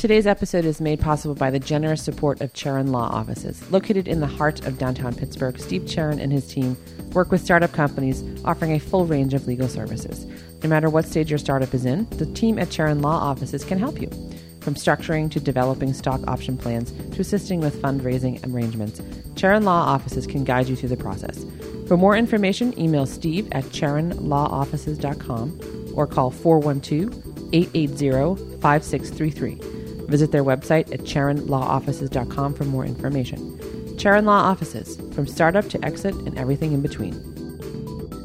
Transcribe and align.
Today's 0.00 0.26
episode 0.26 0.64
is 0.64 0.80
made 0.80 0.98
possible 0.98 1.34
by 1.34 1.50
the 1.50 1.58
generous 1.58 2.02
support 2.02 2.40
of 2.40 2.54
Charon 2.54 2.90
Law 2.90 3.10
Offices. 3.10 3.70
Located 3.70 4.08
in 4.08 4.20
the 4.20 4.26
heart 4.26 4.64
of 4.64 4.78
downtown 4.78 5.14
Pittsburgh, 5.14 5.60
Steve 5.60 5.86
Charon 5.86 6.18
and 6.18 6.32
his 6.32 6.48
team 6.48 6.74
work 7.12 7.30
with 7.30 7.42
startup 7.42 7.72
companies 7.72 8.24
offering 8.42 8.72
a 8.72 8.78
full 8.78 9.04
range 9.04 9.34
of 9.34 9.46
legal 9.46 9.68
services. 9.68 10.24
No 10.62 10.70
matter 10.70 10.88
what 10.88 11.04
stage 11.04 11.28
your 11.28 11.38
startup 11.38 11.74
is 11.74 11.84
in, 11.84 12.08
the 12.12 12.24
team 12.24 12.58
at 12.58 12.70
Charon 12.70 13.02
Law 13.02 13.10
Offices 13.10 13.62
can 13.62 13.78
help 13.78 14.00
you. 14.00 14.08
From 14.62 14.74
structuring 14.74 15.30
to 15.32 15.38
developing 15.38 15.92
stock 15.92 16.26
option 16.26 16.56
plans 16.56 16.92
to 17.14 17.20
assisting 17.20 17.60
with 17.60 17.82
fundraising 17.82 18.42
arrangements, 18.50 19.02
Charon 19.36 19.64
Law 19.64 19.82
Offices 19.82 20.26
can 20.26 20.44
guide 20.44 20.66
you 20.66 20.76
through 20.76 20.88
the 20.88 20.96
process. 20.96 21.44
For 21.88 21.98
more 21.98 22.16
information, 22.16 22.72
email 22.80 23.04
steve 23.04 23.48
at 23.52 23.64
charonlawoffices.com 23.64 25.92
or 25.94 26.06
call 26.06 26.30
412 26.30 27.52
880 27.52 28.60
5633. 28.62 29.69
Visit 30.10 30.32
their 30.32 30.44
website 30.44 30.92
at 30.92 31.00
charonlawoffices.com 31.00 32.54
for 32.54 32.64
more 32.64 32.84
information. 32.84 33.96
Charon 33.96 34.24
Law 34.24 34.40
Offices, 34.40 34.96
from 35.14 35.26
startup 35.26 35.68
to 35.68 35.84
exit 35.84 36.14
and 36.14 36.36
everything 36.36 36.72
in 36.72 36.82
between. 36.82 37.14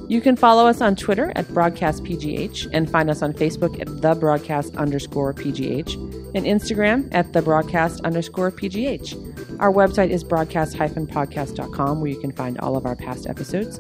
You 0.08 0.22
can 0.22 0.36
follow 0.36 0.68
us 0.68 0.82
on 0.82 0.96
Twitter 0.96 1.32
at 1.36 1.46
BroadcastPGH 1.48 2.70
and 2.74 2.90
find 2.90 3.10
us 3.10 3.22
on 3.22 3.34
Facebook 3.34 3.80
at 3.80 4.02
the 4.02 4.16
broadcast 4.16 4.76
underscore 4.78 5.34
PGH 5.34 5.96
and 6.36 6.46
Instagram 6.46 7.08
at 7.14 7.34
the 7.34 7.42
broadcast 7.42 8.02
underscore 8.02 8.52
PGH. 8.52 9.60
Our 9.60 9.72
website 9.72 10.10
is 10.10 10.24
broadcast-podcast.com 10.24 12.02
where 12.02 12.12
you 12.12 12.20
can 12.20 12.32
find 12.32 12.60
all 12.60 12.78
of 12.78 12.86
our 12.86 12.96
past 12.96 13.28
episodes. 13.28 13.80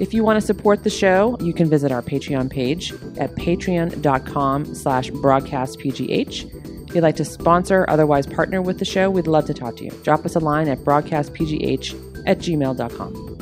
If 0.00 0.14
you 0.14 0.22
want 0.22 0.40
to 0.40 0.46
support 0.46 0.84
the 0.84 0.90
show, 0.90 1.36
you 1.40 1.52
can 1.52 1.68
visit 1.68 1.90
our 1.90 2.02
Patreon 2.02 2.50
page 2.50 2.92
at 3.18 3.34
patreon.com 3.34 4.74
slash 4.74 5.10
broadcastpgh. 5.10 6.57
If 6.88 6.94
you'd 6.94 7.02
like 7.02 7.16
to 7.16 7.24
sponsor 7.24 7.82
or 7.82 7.90
otherwise 7.90 8.26
partner 8.26 8.62
with 8.62 8.78
the 8.78 8.86
show, 8.86 9.10
we'd 9.10 9.26
love 9.26 9.44
to 9.44 9.52
talk 9.54 9.76
to 9.76 9.84
you. 9.84 9.90
Drop 10.04 10.24
us 10.24 10.34
a 10.34 10.38
line 10.38 10.68
at 10.68 10.78
broadcastpgh 10.78 12.26
at 12.26 12.38
gmail.com. 12.38 13.34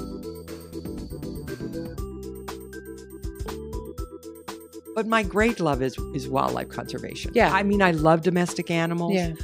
But 4.96 5.06
my 5.06 5.22
great 5.22 5.60
love 5.60 5.80
is 5.80 5.96
is 6.14 6.28
wildlife 6.28 6.70
conservation. 6.70 7.30
Yeah. 7.34 7.52
I 7.52 7.62
mean, 7.62 7.82
I 7.82 7.92
love 7.92 8.22
domestic 8.22 8.68
animals. 8.70 9.14
Yeah. 9.14 9.34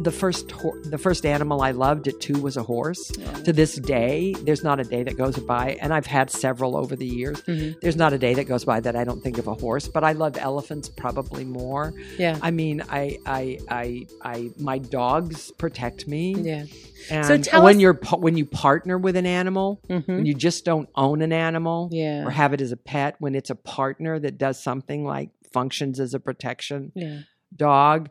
The 0.00 0.10
first 0.10 0.50
hor- 0.50 0.80
the 0.84 0.96
first 0.98 1.26
animal 1.26 1.60
I 1.60 1.72
loved 1.72 2.08
at 2.08 2.18
two 2.18 2.40
was 2.40 2.56
a 2.56 2.62
horse. 2.62 3.12
Yeah. 3.18 3.30
To 3.44 3.52
this 3.52 3.76
day, 3.76 4.32
there's 4.42 4.64
not 4.64 4.80
a 4.80 4.84
day 4.84 5.02
that 5.02 5.16
goes 5.16 5.36
by, 5.38 5.76
and 5.82 5.92
I've 5.92 6.06
had 6.06 6.30
several 6.30 6.76
over 6.76 6.96
the 6.96 7.06
years. 7.06 7.42
Mhm. 7.42 7.78
There's 7.82 7.96
not 7.96 8.12
a 8.12 8.18
day 8.18 8.32
that 8.34 8.44
goes 8.44 8.64
by 8.64 8.80
that 8.80 8.96
I 8.96 9.04
don't 9.04 9.20
think 9.22 9.38
of 9.38 9.46
a 9.46 9.54
horse. 9.54 9.88
But 9.88 10.02
I 10.02 10.12
love 10.12 10.36
elephants 10.38 10.88
probably 10.88 11.44
more. 11.44 11.92
Yeah. 12.18 12.38
I 12.42 12.50
mean, 12.50 12.82
I 12.88 13.18
I 13.26 13.58
I 13.68 14.06
I 14.22 14.50
my 14.58 14.78
dogs 14.78 15.52
protect 15.58 16.08
me. 16.08 16.34
Yeah. 16.36 16.64
And 17.10 17.26
So 17.26 17.36
tell 17.38 17.62
when 17.62 17.76
us- 17.76 17.82
you're 17.82 17.98
when 18.18 18.36
you 18.36 18.46
partner 18.46 18.96
with 18.96 19.16
an 19.16 19.26
animal, 19.26 19.80
Mhm. 19.90 20.06
when 20.08 20.26
you 20.26 20.34
just 20.34 20.64
don't 20.64 20.88
own 20.96 21.20
an 21.22 21.32
animal, 21.32 21.88
Yeah. 21.92 22.24
or 22.24 22.30
have 22.30 22.52
it 22.54 22.60
as 22.60 22.72
a 22.72 22.76
pet 22.76 23.16
when 23.18 23.34
it's 23.34 23.50
a 23.50 23.54
partner 23.56 24.18
that 24.18 24.38
does 24.38 24.62
something 24.62 25.04
like 25.04 25.30
functions 25.52 26.00
as 26.00 26.14
a 26.14 26.18
protection 26.20 26.92
Yeah. 26.94 27.18
dog 27.54 28.08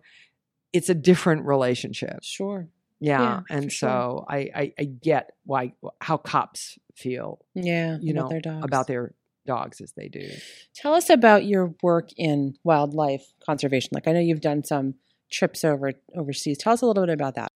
it's 0.74 0.90
a 0.90 0.94
different 0.96 1.46
relationship 1.46 2.20
Sure. 2.24 2.68
yeah, 3.00 3.20
Yeah, 3.22 3.42
and 3.50 3.72
sure. 3.72 3.90
so 3.90 4.26
I, 4.30 4.38
I 4.56 4.74
i 4.80 4.84
get 4.86 5.32
why 5.46 5.74
how 6.00 6.18
cops 6.18 6.78
feel 6.96 7.40
Yeah. 7.56 7.98
you 8.02 8.12
about 8.14 8.24
know 8.24 8.30
their 8.30 8.42
dogs. 8.42 8.66
about 8.66 8.88
their 8.88 9.14
dogs 9.48 9.82
as 9.82 9.92
they 9.94 10.08
do 10.08 10.30
Tell 10.76 10.94
us 10.94 11.10
about 11.10 11.46
your 11.46 11.74
work 11.82 12.10
in 12.16 12.56
wildlife 12.64 13.26
conservation. 13.46 13.90
Like 13.94 14.08
I 14.08 14.12
know 14.14 14.20
you've 14.20 14.40
done 14.42 14.64
some 14.64 14.96
trips 15.32 15.64
over 15.64 15.94
overseas. 16.16 16.58
Tell 16.60 16.74
us 16.74 16.82
a 16.82 16.86
little 16.86 17.04
bit 17.06 17.14
about 17.14 17.36
that. 17.36 17.50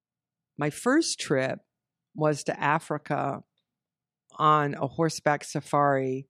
my 0.57 0.69
first 0.69 1.19
trip 1.19 1.59
was 2.15 2.43
to 2.45 2.59
africa 2.59 3.43
on 4.37 4.73
a 4.75 4.87
horseback 4.87 5.43
safari 5.43 6.27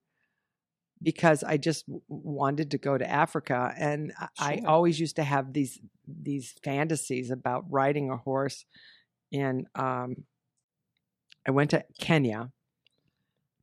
because 1.02 1.44
I 1.44 1.58
just 1.58 1.86
w- 1.88 2.02
wanted 2.08 2.72
to 2.72 2.78
go 2.78 2.98
to 2.98 3.10
Africa, 3.10 3.74
and 3.78 4.14
I- 4.20 4.30
I 4.40 4.62
always 4.66 5.00
used 5.00 5.18
to 5.18 5.24
have 5.24 5.54
these 5.54 5.80
these 6.08 6.54
fantasies 6.64 7.32
about 7.32 7.66
riding 7.70 8.10
a 8.12 8.18
horse. 8.18 8.66
And 9.34 9.68
um, 9.76 10.26
I 11.48 11.52
went 11.52 11.72
to 11.72 11.84
Kenya, 12.00 12.52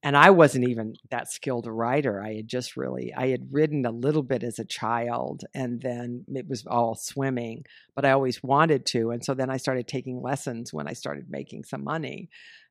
and 0.03 0.17
I 0.17 0.31
wasn't 0.31 0.69
even 0.69 0.95
that 1.11 1.31
skilled 1.31 1.67
a 1.67 1.73
rider. 1.73 2.21
I 2.23 2.35
had 2.37 2.49
just 2.49 2.77
really 2.77 3.13
I 3.15 3.29
had 3.29 3.53
ridden 3.53 3.87
a 3.87 3.91
little 3.93 4.23
bit 4.25 4.43
as 4.43 4.59
a 4.59 4.65
child, 4.65 5.45
and 5.55 5.81
then 5.81 6.25
it 6.29 6.49
was 6.49 6.67
all 6.67 6.95
swimming. 6.97 7.65
But 7.95 8.05
I 8.05 8.11
always 8.11 8.43
wanted 8.43 8.87
to, 8.87 9.11
and 9.11 9.25
so 9.25 9.35
then 9.35 9.51
I 9.51 9.57
started 9.59 9.87
taking 9.87 10.21
lessons 10.21 10.73
when 10.73 10.89
I 10.89 10.93
started 10.95 11.27
making 11.31 11.65
some 11.65 11.85
money, 11.85 12.29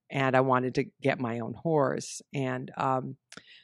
and 0.10 0.36
I 0.36 0.42
wanted 0.42 0.76
to 0.76 0.86
get 1.02 1.20
my 1.22 1.40
own 1.40 1.54
horse, 1.54 2.22
and 2.34 2.70
um, 2.78 3.16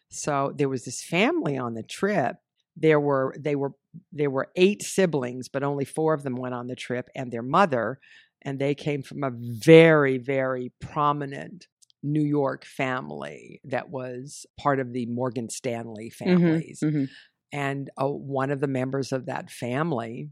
so 0.09 0.53
there 0.55 0.69
was 0.69 0.85
this 0.85 1.03
family 1.03 1.57
on 1.57 1.73
the 1.73 1.83
trip. 1.83 2.37
There 2.75 2.99
were 2.99 3.35
they 3.39 3.55
were 3.55 3.73
there 4.11 4.29
were 4.29 4.49
eight 4.55 4.83
siblings, 4.83 5.47
but 5.49 5.63
only 5.63 5.85
four 5.85 6.13
of 6.13 6.23
them 6.23 6.35
went 6.35 6.53
on 6.53 6.67
the 6.67 6.75
trip, 6.75 7.09
and 7.15 7.31
their 7.31 7.41
mother, 7.41 7.99
and 8.43 8.59
they 8.59 8.75
came 8.75 9.01
from 9.01 9.23
a 9.23 9.31
very 9.33 10.17
very 10.17 10.71
prominent 10.79 11.67
New 12.03 12.21
York 12.23 12.63
family 12.65 13.59
that 13.63 13.89
was 13.89 14.45
part 14.59 14.79
of 14.79 14.93
the 14.93 15.07
Morgan 15.07 15.49
Stanley 15.49 16.09
families, 16.11 16.79
Mhm. 16.83 17.09
and 17.51 17.89
uh, 17.99 18.07
one 18.07 18.51
of 18.51 18.59
the 18.61 18.67
members 18.67 19.11
of 19.11 19.25
that 19.25 19.49
family 19.49 20.29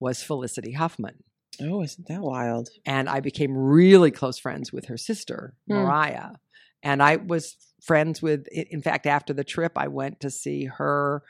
was 0.00 0.22
Felicity 0.22 0.72
Huffman 0.72 1.22
Oh, 1.60 1.82
isn't 1.82 2.06
that 2.08 2.22
wild? 2.22 2.68
and 2.86 3.08
I 3.08 3.20
became 3.20 3.54
really 3.56 4.10
close 4.10 4.38
friends 4.38 4.72
with 4.72 4.86
her 4.86 4.96
sister, 4.96 5.54
Hmm. 5.68 5.74
Mariah. 5.74 6.30
And 6.82 7.02
I 7.02 7.16
was 7.16 7.56
friends 7.82 8.20
with, 8.22 8.46
in 8.48 8.82
fact, 8.82 9.06
after 9.06 9.32
the 9.32 9.44
trip, 9.44 9.72
I 9.76 9.88
went 9.88 10.20
to 10.20 10.30
see 10.30 10.64
her 10.66 11.22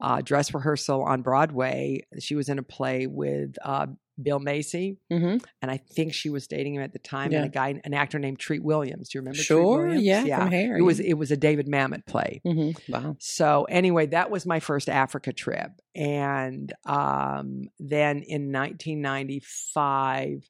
uh, 0.00 0.20
dress 0.20 0.52
rehearsal 0.52 1.02
on 1.02 1.22
Broadway. 1.22 2.06
She 2.18 2.34
was 2.34 2.48
in 2.48 2.58
a 2.58 2.62
play 2.62 3.06
with 3.06 3.56
uh, 3.64 3.86
Bill 4.20 4.38
Macy, 4.38 4.98
Mm-hmm. 5.12 5.38
and 5.62 5.70
I 5.70 5.78
think 5.78 6.14
she 6.14 6.30
was 6.30 6.46
dating 6.46 6.74
him 6.74 6.82
at 6.82 6.92
the 6.92 6.98
time. 6.98 7.32
Yeah. 7.32 7.38
And 7.38 7.46
a 7.46 7.48
guy, 7.48 7.80
an 7.84 7.94
actor 7.94 8.18
named 8.18 8.38
Treat 8.38 8.62
Williams. 8.62 9.08
Do 9.08 9.16
you 9.18 9.20
remember? 9.22 9.36
Treat 9.36 9.44
Sure. 9.46 9.88
Yeah, 9.94 10.38
From 10.38 10.50
Harry. 10.50 10.78
It 10.78 10.82
was 10.82 11.00
it 11.00 11.14
was 11.14 11.30
a 11.30 11.36
David 11.36 11.66
Mamet 11.68 12.06
play. 12.06 12.40
Mm-hmm. 12.46 12.92
Wow. 12.92 13.16
So 13.18 13.64
anyway, 13.64 14.06
that 14.06 14.30
was 14.30 14.46
my 14.46 14.60
first 14.60 14.88
Africa 14.88 15.32
trip, 15.32 15.70
and 15.94 16.72
um, 16.84 17.62
then 17.80 18.22
in 18.22 18.52
1995, 18.52 20.48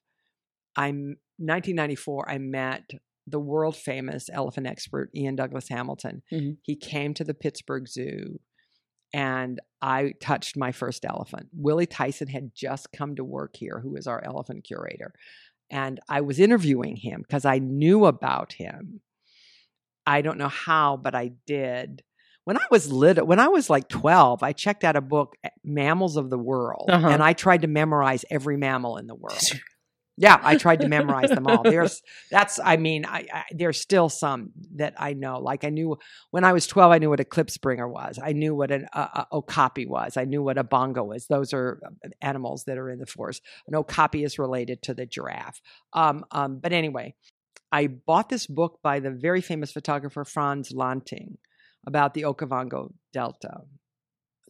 I'm 0.75 1.17
1994. 1.37 2.29
I 2.29 2.37
met 2.37 2.89
the 3.27 3.39
world 3.39 3.75
famous 3.75 4.29
elephant 4.31 4.67
expert 4.67 5.09
Iain 5.17 5.35
Douglas 5.35 5.69
Hamilton. 5.69 6.21
Mhm. 6.31 6.57
He 6.61 6.75
came 6.75 7.13
to 7.15 7.23
the 7.23 7.33
Pittsburgh 7.33 7.87
Zoo, 7.87 8.39
and 9.13 9.59
I 9.81 10.13
touched 10.19 10.57
my 10.57 10.71
first 10.71 11.05
elephant. 11.05 11.47
Willie 11.53 11.87
Theison 11.87 12.29
had 12.29 12.53
just 12.53 12.91
come 12.91 13.15
to 13.15 13.23
work 13.23 13.55
here, 13.55 13.79
who 13.79 13.95
is 13.95 14.07
our 14.07 14.23
elephant 14.23 14.63
curator, 14.63 15.13
and 15.69 15.99
I 16.09 16.21
was 16.21 16.39
interviewing 16.39 16.97
him 16.97 17.21
because 17.21 17.45
I 17.45 17.59
knew 17.59 18.05
about 18.05 18.53
him. 18.53 19.01
I 20.05 20.21
don't 20.21 20.37
know 20.37 20.49
how, 20.49 20.97
but 20.97 21.15
I 21.15 21.29
did 21.47 22.03
when 22.43 22.57
I 22.59 22.65
was 22.69 22.91
little, 22.91 23.25
when 23.25 23.39
I 23.39 23.47
was 23.47 23.71
like 23.71 23.87
12, 23.89 24.43
I 24.43 24.53
checked 24.53 24.83
out 24.83 24.95
a 24.95 25.01
book, 25.01 25.33
eh, 25.43 25.49
Mammals 25.63 26.15
of 26.15 26.29
the 26.29 26.37
World, 26.37 26.87
Uh-huh. 26.91 27.07
and 27.09 27.23
I 27.23 27.33
tried 27.33 27.63
to 27.63 27.67
memorize 27.67 28.23
every 28.29 28.55
mammal 28.55 28.97
in 28.97 29.07
the 29.07 29.15
world. 29.15 29.39
Yeah, 30.17 30.39
I 30.41 30.55
tried 30.55 30.79
to 30.79 30.87
memorize 30.87 31.29
them 31.29 31.45
all. 31.45 31.63
There's 31.63 32.01
that's 32.31 32.59
I 32.63 32.77
mean, 32.77 33.05
I, 33.05 33.27
I 33.33 33.43
there's 33.51 33.79
still 33.81 34.07
some 34.07 34.51
that 34.75 34.93
I 34.97 35.13
know. 35.13 35.39
Like 35.39 35.65
I 35.65 35.69
knew 35.69 35.97
when 36.31 36.45
I 36.45 36.53
was 36.53 36.67
12, 36.67 36.91
I 36.91 36.97
knew 36.99 37.09
what 37.09 37.19
a 37.19 37.25
klipspringer 37.25 37.89
was. 37.89 38.17
I 38.23 38.31
knew 38.31 38.55
what 38.55 38.71
an 38.71 38.87
uh, 38.93 39.07
uh, 39.13 39.25
okapi 39.31 39.85
was. 39.85 40.15
I 40.15 40.23
knew 40.23 40.41
what 40.41 40.57
a 40.57 40.63
bongo 40.63 41.03
was. 41.03 41.27
Those 41.27 41.53
are 41.53 41.81
uh, 41.85 42.09
animals 42.21 42.63
that 42.65 42.77
are 42.77 42.89
in 42.89 42.99
the 42.99 43.05
forest. 43.05 43.41
An 43.67 43.75
okapi 43.75 44.23
is 44.23 44.39
related 44.39 44.81
to 44.83 44.93
the 44.93 45.05
giraffe. 45.05 45.61
Um, 45.91 46.23
um, 46.31 46.59
but 46.59 46.71
anyway, 46.71 47.15
I 47.71 47.87
bought 47.87 48.29
this 48.29 48.47
book 48.47 48.79
by 48.81 49.01
the 49.01 49.11
very 49.11 49.41
famous 49.41 49.71
photographer 49.71 50.23
Frans 50.23 50.71
Lanting 50.71 51.37
about 51.85 52.13
the 52.13 52.21
Okavango 52.23 52.93
Delta. 53.11 53.61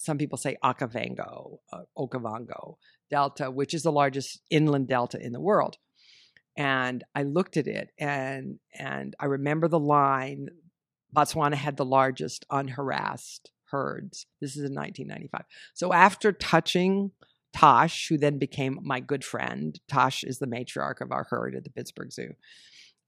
Some 0.05 0.17
people 0.17 0.37
say 0.37 0.57
Okavango, 0.63 1.57
uh, 1.73 1.81
Okavango 1.97 2.75
Delta, 3.09 3.49
which 3.49 3.73
is 3.73 3.83
the 3.83 3.91
largest 3.91 4.41
inland 4.49 4.87
delta 4.87 5.19
in 5.19 5.31
the 5.31 5.39
world. 5.39 5.77
And 6.55 7.03
I 7.13 7.23
looked 7.23 7.57
at 7.57 7.67
it 7.67 7.89
and 7.99 8.59
and 8.73 9.15
I 9.19 9.25
remember 9.25 9.67
the 9.67 9.79
line 9.79 10.49
Botswana 11.13 11.55
had 11.55 11.77
the 11.77 11.85
largest 11.85 12.45
unharassed 12.49 13.51
herds. 13.65 14.27
This 14.41 14.51
is 14.51 14.63
in 14.63 14.75
1995. 14.75 15.45
So 15.73 15.91
after 15.93 16.31
touching 16.31 17.11
Tosh, 17.53 18.09
who 18.09 18.17
then 18.17 18.37
became 18.37 18.79
my 18.83 18.99
good 18.99 19.23
friend, 19.23 19.79
Tosh 19.87 20.23
is 20.23 20.39
the 20.39 20.47
matriarch 20.47 21.01
of 21.01 21.11
our 21.11 21.25
herd 21.29 21.55
at 21.55 21.63
the 21.63 21.69
Pittsburgh 21.69 22.11
Zoo. 22.11 22.33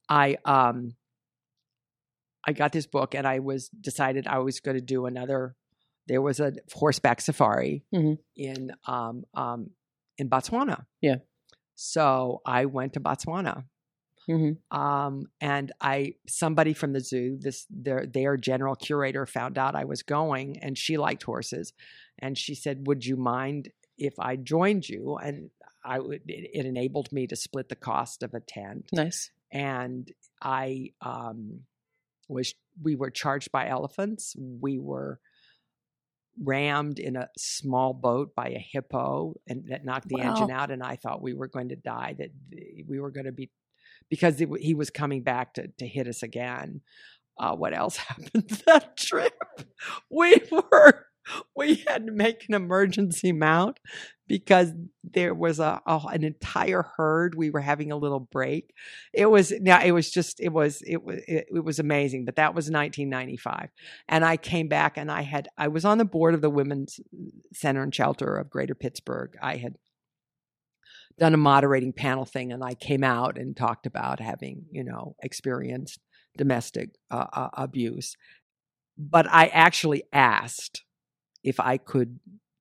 I 0.09 0.37
um 0.45 0.95
I 2.45 2.53
got 2.53 2.71
this 2.71 2.87
book 2.87 3.13
and 3.13 3.27
I 3.27 3.39
was 3.39 3.67
decided 3.69 4.25
I 4.25 4.39
was 4.39 4.61
going 4.61 4.77
to 4.77 4.81
do 4.81 5.05
another. 5.05 5.55
There 6.07 6.21
was 6.21 6.39
a 6.39 6.53
horseback 6.73 7.21
safari 7.21 7.83
Mhm. 7.93 8.17
in 8.35 8.71
um, 8.85 9.25
um, 9.33 9.71
in 10.17 10.29
Botswana. 10.29 10.85
Yeah. 11.01 11.17
So 11.75 12.41
I 12.45 12.65
went 12.65 12.93
to 12.93 12.99
Botswana. 12.99 13.65
Mm-hmm. 14.29 14.77
Um, 14.77 15.27
and 15.39 15.71
I 15.79 16.15
somebody 16.27 16.73
from 16.73 16.91
the 16.91 16.99
zoo, 16.99 17.37
this 17.39 17.65
their 17.69 18.05
their 18.05 18.35
general 18.35 18.75
curator 18.75 19.25
found 19.25 19.57
out 19.57 19.73
I 19.75 19.85
was 19.85 20.03
going 20.03 20.59
and 20.59 20.77
she 20.77 20.97
liked 20.97 21.23
horses. 21.23 21.71
And 22.19 22.37
she 22.37 22.53
said, 22.55 22.87
Would 22.87 23.05
you 23.05 23.15
mind 23.15 23.69
if 23.97 24.13
I 24.19 24.35
joined 24.35 24.89
you? 24.89 25.15
And 25.15 25.49
I 25.85 25.99
would 25.99 26.23
it, 26.27 26.49
it 26.53 26.65
enabled 26.65 27.11
me 27.13 27.27
to 27.27 27.35
split 27.37 27.69
the 27.69 27.75
cost 27.77 28.21
of 28.21 28.33
a 28.33 28.41
tent. 28.41 28.89
Nice. 28.91 29.31
And 29.51 30.11
I 30.41 30.91
um 31.01 31.61
was 32.27 32.53
we 32.83 32.95
were 32.95 33.09
charged 33.11 33.51
by 33.53 33.67
elephants. 33.69 34.35
We 34.37 34.77
were 34.77 35.21
rammed 36.43 36.99
in 36.99 37.15
a 37.15 37.29
small 37.37 37.93
boat 37.93 38.35
by 38.35 38.49
a 38.49 38.59
hippo 38.59 39.33
and 39.47 39.65
that 39.69 39.83
knocked 39.85 40.07
the 40.07 40.17
Wow. 40.17 40.29
engine 40.29 40.51
out 40.51 40.69
and 40.71 40.83
i 40.83 40.95
thought 40.95 41.21
we 41.21 41.33
were 41.33 41.47
going 41.47 41.69
to 41.69 41.75
die 41.75 42.15
that 42.17 42.29
we 42.87 42.99
were 42.99 43.11
going 43.11 43.25
to 43.25 43.31
be 43.31 43.49
because 44.09 44.39
it, 44.39 44.49
he 44.59 44.73
was 44.75 44.89
coming 44.89 45.23
back 45.23 45.55
to, 45.55 45.67
to 45.79 45.87
hit 45.87 46.07
us 46.07 46.21
again 46.23 46.81
uh, 47.39 47.55
what 47.55 47.73
else 47.75 47.97
happened 48.09 48.49
that 48.65 48.97
trip 48.97 49.33
we 50.11 50.39
were 50.51 51.05
we 51.55 51.75
had 51.87 52.05
to 52.05 52.11
make 52.11 52.45
an 52.47 52.55
emergency 52.55 53.31
mount 53.31 53.79
because 54.27 54.73
there 55.03 55.33
was 55.33 55.59
a, 55.59 55.81
a 55.85 56.01
an 56.11 56.23
entire 56.23 56.83
herd. 56.97 57.35
We 57.35 57.49
were 57.49 57.61
having 57.61 57.91
a 57.91 57.97
little 57.97 58.19
break. 58.19 58.73
It 59.13 59.27
was 59.27 59.51
now 59.59 59.81
it 59.81 59.91
was 59.91 60.11
just 60.11 60.39
it 60.39 60.49
was 60.49 60.81
it 60.85 61.03
was 61.03 61.21
it, 61.27 61.47
it 61.53 61.63
was 61.63 61.79
amazing 61.79 62.25
but 62.25 62.35
that 62.35 62.53
was 62.53 62.65
1995 62.69 63.69
and 64.09 64.25
i 64.25 64.37
came 64.37 64.67
back 64.67 64.97
and 64.97 65.11
i 65.11 65.21
had 65.21 65.47
i 65.57 65.67
was 65.67 65.85
on 65.85 65.97
the 65.97 66.05
board 66.05 66.33
of 66.33 66.41
the 66.41 66.49
women's 66.49 66.99
center 67.53 67.83
and 67.83 67.93
shelter 67.93 68.35
of 68.35 68.49
greater 68.49 68.75
pittsburgh. 68.75 69.35
I 69.41 69.57
had 69.57 69.75
done 71.19 71.33
a 71.33 71.37
moderating 71.37 71.93
panel 71.93 72.25
thing 72.25 72.51
and 72.51 72.63
i 72.63 72.73
came 72.73 73.03
out 73.03 73.37
and 73.37 73.55
talked 73.55 73.85
about 73.85 74.19
having 74.19 74.65
you 74.71 74.83
know 74.83 75.15
experienced 75.23 75.99
domestic 76.37 76.91
uh, 77.09 77.25
uh, 77.33 77.49
abuse. 77.53 78.15
But 78.97 79.27
i 79.31 79.47
actually 79.47 80.03
asked 80.11 80.83
if 81.47 81.59
i 81.59 81.77
could 81.77 82.19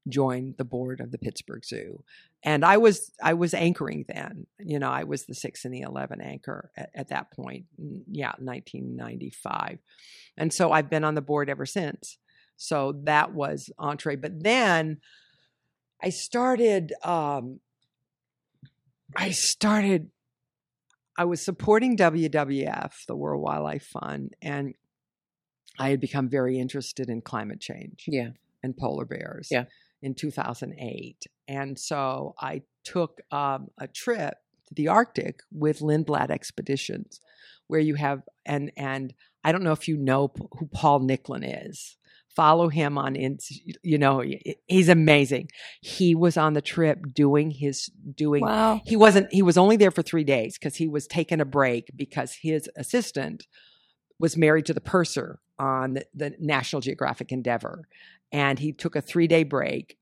join 0.08 0.54
the 0.56 0.64
board 0.64 1.00
of 1.00 1.10
the 1.10 1.18
pittsburgh 1.18 1.64
zoo. 1.64 2.04
And 2.42 2.64
i 2.64 2.76
was 2.76 3.10
i 3.20 3.34
was 3.34 3.54
anchoring 3.54 4.04
then 4.08 4.46
you 4.58 4.78
know 4.78 4.90
i 4.90 5.02
was 5.02 5.24
the 5.24 5.34
six 5.34 5.64
and 5.64 5.74
the 5.74 5.80
11 5.80 6.20
anchor 6.20 6.70
at, 6.76 6.90
at 6.94 7.08
that 7.08 7.32
point 7.32 7.64
yeah 8.10 8.32
1995 8.38 9.78
and 10.36 10.52
so 10.52 10.70
i've 10.70 10.88
been 10.88 11.04
on 11.04 11.14
the 11.14 11.22
board 11.22 11.50
ever 11.50 11.66
since. 11.66 12.18
So 12.56 13.00
that 13.04 13.34
was 13.34 13.70
entree. 13.78 14.16
But 14.16 14.42
then 14.42 14.98
i 16.02 16.10
started 16.10 16.92
um 17.02 17.60
i 19.16 19.30
started 19.30 20.10
i 21.16 21.24
was 21.24 21.42
supporting 21.42 21.96
wwf 21.96 22.92
the 23.08 23.16
world 23.16 23.42
wildlife 23.42 23.86
fund 23.86 24.34
and 24.42 24.74
i 25.78 25.88
had 25.88 26.00
become 26.00 26.28
very 26.28 26.58
interested 26.58 27.08
in 27.08 27.20
climate 27.22 27.60
change. 27.60 28.04
Yeah. 28.06 28.30
And 28.66 28.76
polar 28.76 29.06
bears 29.06 29.48
Yeah. 29.50 29.64
in 30.02 30.14
2008. 30.14 31.24
And 31.48 31.78
so 31.78 32.34
I 32.38 32.62
took 32.84 33.20
um, 33.30 33.68
a 33.78 33.88
trip 33.88 34.34
to 34.68 34.74
the 34.74 34.88
Arctic 34.88 35.40
with 35.50 35.80
Lindblad 35.80 36.30
Expeditions, 36.30 37.20
where 37.68 37.80
you 37.80 37.94
have 37.94 38.22
and 38.44 38.70
and 38.76 39.14
I 39.44 39.52
don't 39.52 39.62
know 39.62 39.72
if 39.72 39.88
you 39.88 39.96
know 39.96 40.32
who 40.58 40.66
Paul 40.66 41.00
Nicklin 41.00 41.44
is. 41.66 41.96
Follow 42.34 42.68
him 42.68 42.98
on. 42.98 43.14
You 43.82 43.96
know 43.98 44.22
he's 44.66 44.88
amazing. 44.90 45.48
He 45.80 46.14
was 46.14 46.36
on 46.36 46.52
the 46.52 46.60
trip 46.60 47.14
doing 47.14 47.50
his 47.50 47.90
doing 48.14 48.42
Wow. 48.42 48.82
he 48.84 48.94
wasn't 48.96 49.32
he 49.32 49.40
was 49.42 49.56
only 49.56 49.76
there 49.76 49.90
for 49.90 50.02
three 50.02 50.24
days 50.24 50.58
because 50.58 50.76
he 50.76 50.86
was 50.88 51.06
taking 51.06 51.40
a 51.40 51.46
break 51.46 51.90
because 51.96 52.34
his 52.42 52.68
assistant 52.76 53.46
was 54.18 54.36
married 54.36 54.66
to 54.66 54.74
the 54.74 54.80
purser 54.82 55.38
on 55.58 55.94
the, 55.94 56.06
the 56.14 56.34
national 56.38 56.82
geographic 56.82 57.32
endeavor 57.32 57.88
and 58.36 58.58
he 58.58 58.70
took 58.70 58.94
a 58.94 59.00
three 59.00 59.26
day 59.26 59.44
break 59.44 59.96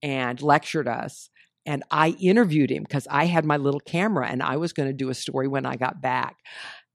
and 0.00 0.40
lectured 0.40 0.86
us 0.86 1.28
and 1.66 1.82
i 1.90 2.10
interviewed 2.20 2.70
him 2.70 2.84
because 2.84 3.06
i 3.10 3.26
had 3.26 3.44
my 3.44 3.56
little 3.56 3.80
camera 3.80 4.28
and 4.28 4.42
i 4.42 4.56
was 4.56 4.72
going 4.72 4.88
to 4.88 4.94
do 4.94 5.10
a 5.10 5.14
story 5.14 5.48
when 5.48 5.66
i 5.66 5.76
got 5.76 6.00
back. 6.00 6.36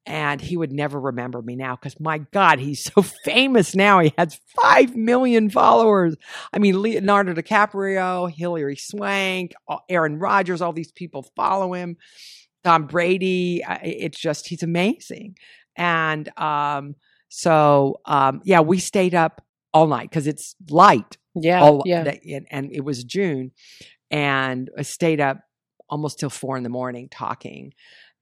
And 0.07 0.39
he 0.39 0.55
would 0.55 0.71
never 0.71 0.99
remember 0.99 1.41
me 1.41 1.55
now 1.55 1.75
because 1.75 1.99
my 1.99 2.19
god 2.19 2.59
he's 2.59 2.83
so 2.83 3.01
famous 3.23 3.73
now. 3.73 3.99
He 4.01 4.13
has 4.19 4.39
5 4.61 4.95
million 4.95 5.49
followers. 5.49 6.15
I 6.53 6.59
mean 6.59 6.79
leonardo 6.79 7.33
dicaprio 7.33 8.31
hilary 8.31 8.75
swank 8.75 9.53
aaron 9.89 10.19
rodgers 10.19 10.61
all 10.61 10.73
these 10.73 10.91
people 10.91 11.23
follow 11.35 11.73
him. 11.73 11.97
Tom 12.63 12.85
brady 12.85 13.63
it's 13.83 14.19
just 14.19 14.47
he's 14.47 14.61
amazing. 14.61 15.37
And 15.75 16.29
um 16.37 16.95
so 17.29 17.99
um 18.05 18.41
yeah 18.45 18.59
we 18.59 18.77
stayed 18.77 19.15
up 19.15 19.41
all 19.75 19.87
night 19.87 20.09
because 20.09 20.25
it's 20.27 20.55
light 20.69 21.17
Yeah. 21.35 21.61
all 21.63 21.83
yeah. 21.85 22.03
that- 22.05 22.21
and, 22.25 22.45
and 22.49 22.71
it 22.71 22.83
was 22.89 23.03
June, 23.03 23.51
and 24.09 24.69
I 24.77 24.83
stayed 24.83 25.19
up 25.21 25.37
almost 25.89 26.19
till 26.19 26.29
four 26.31 26.57
in 26.57 26.63
the 26.63 26.69
morning 26.69 27.09
talking, 27.09 27.73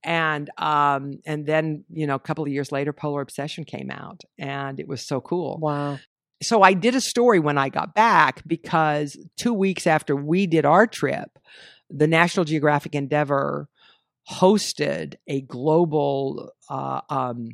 and 0.03 0.49
um 0.57 1.19
and 1.25 1.45
then 1.45 1.85
you 1.89 2.05
know 2.07 2.15
a 2.15 2.19
couple 2.27 2.43
of 2.43 2.49
years 2.51 2.71
later, 2.71 2.91
Polar 2.93 3.21
Obsession 3.21 3.63
came 3.63 3.89
out, 3.91 4.19
and 4.37 4.79
it 4.79 4.87
was 4.87 5.01
so 5.07 5.21
cool. 5.21 5.57
wow. 5.59 5.99
So 6.41 6.61
I 6.61 6.73
did 6.73 6.93
a 6.93 6.99
story 7.01 7.39
when 7.39 7.57
I 7.57 7.69
got 7.69 7.95
back 7.95 8.43
because 8.45 9.15
two 9.37 9.53
weeks 9.53 9.87
after 9.87 10.13
we 10.13 10.45
did 10.45 10.65
our 10.65 10.85
trip, 10.87 11.29
the 11.89 12.07
National 12.07 12.43
Geographic 12.43 12.95
Endeavor 12.95 13.69
hosted 14.29 15.15
a 15.27 15.39
global 15.41 16.51
uh, 16.69 16.99
um, 17.09 17.49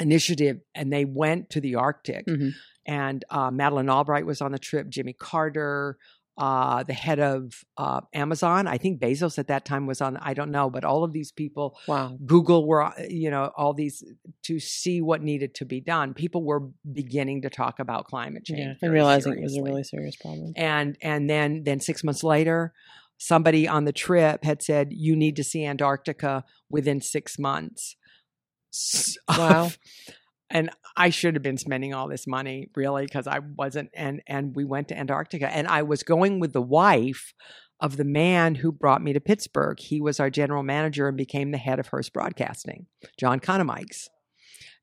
initiative, 0.00 0.60
and 0.74 0.92
they 0.92 1.04
went 1.04 1.50
to 1.50 1.60
the 1.60 1.74
Arctic 1.74 2.26
Mhm. 2.26 2.52
And 2.88 3.24
uh, 3.30 3.50
Madeleine 3.52 3.88
Albright 3.90 4.26
was 4.26 4.40
on 4.40 4.50
the 4.50 4.58
trip. 4.58 4.88
Jimmy 4.88 5.12
Carter, 5.12 5.98
uh, 6.38 6.82
the 6.84 6.94
head 6.94 7.18
of 7.20 7.64
uh, 7.76 8.00
Amazon, 8.14 8.66
I 8.66 8.78
think 8.78 8.98
Bezos 9.00 9.38
at 9.38 9.48
that 9.48 9.64
time 9.64 9.86
was 9.86 10.00
on. 10.00 10.16
I 10.16 10.32
don't 10.34 10.50
know, 10.50 10.70
but 10.70 10.84
all 10.84 11.04
of 11.04 11.12
these 11.12 11.30
people, 11.30 11.76
Wow. 11.86 12.16
Google 12.24 12.66
were, 12.66 12.82
uh, 12.84 12.92
you 13.08 13.30
know, 13.30 13.52
all 13.56 13.74
these 13.74 14.02
to 14.44 14.58
see 14.58 15.00
what 15.02 15.20
needed 15.22 15.54
to 15.56 15.64
be 15.64 15.80
done. 15.80 16.14
People 16.14 16.42
were 16.44 16.62
beginning 16.90 17.42
to 17.42 17.50
talk 17.50 17.78
about 17.78 18.06
climate 18.06 18.44
change 18.44 18.60
Yeah. 18.60 18.74
And 18.80 18.92
realizing 18.92 19.34
it 19.34 19.42
was 19.42 19.56
a 19.56 19.62
really 19.62 19.84
serious 19.84 20.16
problem. 20.16 20.52
and 20.56 20.96
and 21.02 21.28
then 21.28 21.64
then 21.64 21.80
six 21.80 22.02
months 22.02 22.24
later. 22.24 22.72
Somebody 23.20 23.66
on 23.66 23.84
the 23.84 23.92
trip 23.92 24.44
had 24.44 24.62
said, 24.62 24.92
"You 24.92 25.16
need 25.16 25.34
to 25.36 25.44
see 25.44 25.64
Antarctica 25.66 26.44
within 26.70 27.00
six 27.00 27.36
months." 27.38 27.96
Wow. 29.28 29.70
And 30.50 30.70
I 30.96 31.10
should 31.10 31.34
have 31.34 31.42
been 31.42 31.58
spending 31.58 31.94
all 31.94 32.08
this 32.08 32.26
money 32.26 32.70
really 32.74 33.04
because 33.04 33.26
I 33.26 33.40
wasn't 33.40 33.90
and 33.94 34.22
and 34.26 34.54
we 34.56 34.64
went 34.64 34.88
to 34.88 34.98
Antarctica 34.98 35.54
and 35.54 35.68
I 35.68 35.82
was 35.82 36.02
going 36.02 36.40
with 36.40 36.52
the 36.52 36.62
wife 36.62 37.34
of 37.80 37.96
the 37.96 38.04
man 38.04 38.56
who 38.56 38.72
brought 38.72 39.02
me 39.02 39.12
to 39.12 39.20
Pittsburgh. 39.20 39.78
He 39.78 40.00
was 40.00 40.18
our 40.18 40.30
general 40.30 40.62
manager 40.62 41.06
and 41.06 41.16
became 41.16 41.52
the 41.52 41.58
head 41.58 41.78
of 41.78 41.88
Hearst 41.88 42.12
Broadcasting, 42.12 42.86
John 43.18 43.38
Conomikes. 43.38 44.08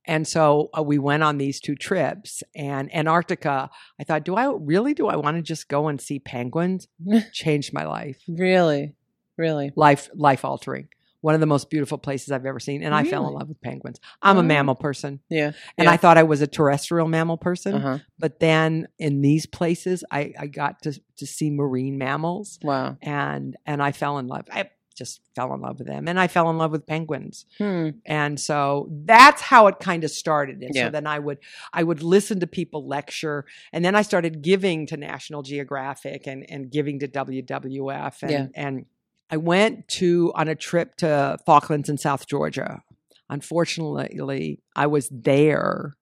And 0.07 0.27
so 0.27 0.69
uh, 0.77 0.83
we 0.83 0.99
went 0.99 1.23
on 1.23 1.37
these 1.37 1.59
two 1.59 1.75
trips 1.75 2.43
and 2.55 2.93
Antarctica, 2.95 3.69
I 3.99 4.03
thought, 4.03 4.23
do 4.23 4.35
I 4.35 4.53
really 4.55 4.93
do 4.93 5.07
I 5.07 5.15
want 5.15 5.37
to 5.37 5.41
just 5.41 5.67
go 5.67 5.87
and 5.87 5.99
see 5.99 6.19
penguins? 6.19 6.87
Changed 7.33 7.73
my 7.73 7.85
life. 7.85 8.21
Really. 8.27 8.93
Really. 9.37 9.71
Life 9.75 10.09
life 10.15 10.45
altering. 10.45 10.89
One 11.25 11.33
of 11.33 11.39
the 11.41 11.47
most 11.47 11.71
beautiful 11.71 11.97
places 11.97 12.31
I've 12.31 12.45
ever 12.45 12.59
seen 12.59 12.83
and 12.83 12.93
I 12.93 13.03
fell 13.03 13.27
in 13.27 13.33
love 13.33 13.49
with 13.49 13.59
penguins. 13.59 13.99
I'm 14.21 14.37
a 14.37 14.41
Oh. 14.41 14.43
mammal 14.43 14.75
person. 14.75 15.21
Yeah. 15.27 15.53
And 15.75 15.85
Yeah. 15.85 15.91
I 15.91 15.97
thought 15.97 16.19
I 16.19 16.23
was 16.23 16.41
a 16.41 16.47
terrestrial 16.47 17.07
mammal 17.07 17.37
person, 17.37 17.73
Uh 17.73 17.79
huh. 17.79 17.97
but 18.19 18.39
then 18.39 18.87
in 18.99 19.21
these 19.21 19.47
places, 19.47 20.03
I, 20.11 20.33
I 20.39 20.45
got 20.45 20.83
to 20.83 20.91
to 21.17 21.25
see 21.25 21.49
marine 21.49 21.97
mammals, 21.97 22.59
Wow. 22.61 22.97
and 23.01 23.55
and 23.65 23.81
I 23.81 23.91
fell 23.91 24.19
in 24.19 24.27
love. 24.27 24.45
I 24.51 24.69
just 24.95 25.19
fell 25.35 25.51
in 25.55 25.61
love 25.61 25.79
with 25.79 25.87
them, 25.87 26.07
and 26.07 26.17
I 26.19 26.27
fell 26.27 26.49
in 26.51 26.57
love 26.59 26.71
with 26.71 26.85
penguins, 26.85 27.45
Hmm. 27.57 27.89
and 28.05 28.39
so 28.39 28.87
that's 29.05 29.41
how 29.41 29.65
it 29.67 29.79
kind 29.79 30.03
of 30.03 30.11
started. 30.11 30.61
And 30.61 30.75
Yeah. 30.75 30.85
so 30.87 30.89
then 30.91 31.07
I 31.07 31.17
would 31.19 31.39
I 31.73 31.81
would 31.83 32.03
listen 32.03 32.39
to 32.41 32.47
people 32.47 32.85
lecture, 32.87 33.45
and 33.73 33.83
then 33.83 33.95
I 33.95 34.03
started 34.03 34.41
giving 34.43 34.85
to 34.87 34.95
National 34.97 35.41
Geographic 35.41 36.27
and 36.27 36.45
and 36.51 36.69
giving 36.69 36.99
to 36.99 37.07
WWF, 37.07 38.21
and 38.21 38.31
Yeah. 38.31 38.47
and 38.55 38.85
I 39.31 39.37
went 39.37 39.87
to 39.89 40.31
on 40.35 40.47
a 40.47 40.55
trip 40.55 40.95
to 40.97 41.37
Falklands 41.45 41.89
in 41.89 41.97
South 41.97 42.27
Georgia. 42.27 42.81
Unfortunately, 43.29 44.59
I 44.75 44.87
was 44.87 45.09
there. 45.09 45.95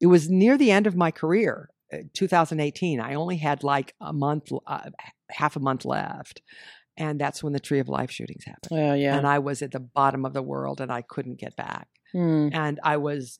It 0.00 0.06
was 0.06 0.28
near 0.30 0.56
the 0.56 0.70
end 0.70 0.86
of 0.86 0.96
my 0.96 1.10
career, 1.10 1.70
uh, 1.92 1.98
2018. 2.14 3.00
I 3.00 3.14
only 3.14 3.36
had 3.36 3.62
like 3.62 3.94
a 4.00 4.12
month, 4.12 4.50
uh, 4.66 4.90
half 5.30 5.56
a 5.56 5.60
month 5.60 5.84
left. 5.84 6.42
And 6.96 7.20
that's 7.20 7.42
when 7.42 7.52
the 7.52 7.60
Tree 7.60 7.78
of 7.78 7.88
Life 7.88 8.10
shootings 8.10 8.44
happened. 8.44 8.68
Well, 8.70 8.96
yeah. 8.96 9.16
And 9.16 9.26
I 9.26 9.38
was 9.38 9.62
at 9.62 9.72
the 9.72 9.80
bottom 9.80 10.24
of 10.24 10.32
the 10.34 10.42
world 10.42 10.80
and 10.80 10.92
I 10.92 11.02
couldn't 11.02 11.38
get 11.38 11.56
back. 11.56 11.88
Hmm. 12.12 12.48
And 12.52 12.78
I 12.82 12.96
was, 12.98 13.38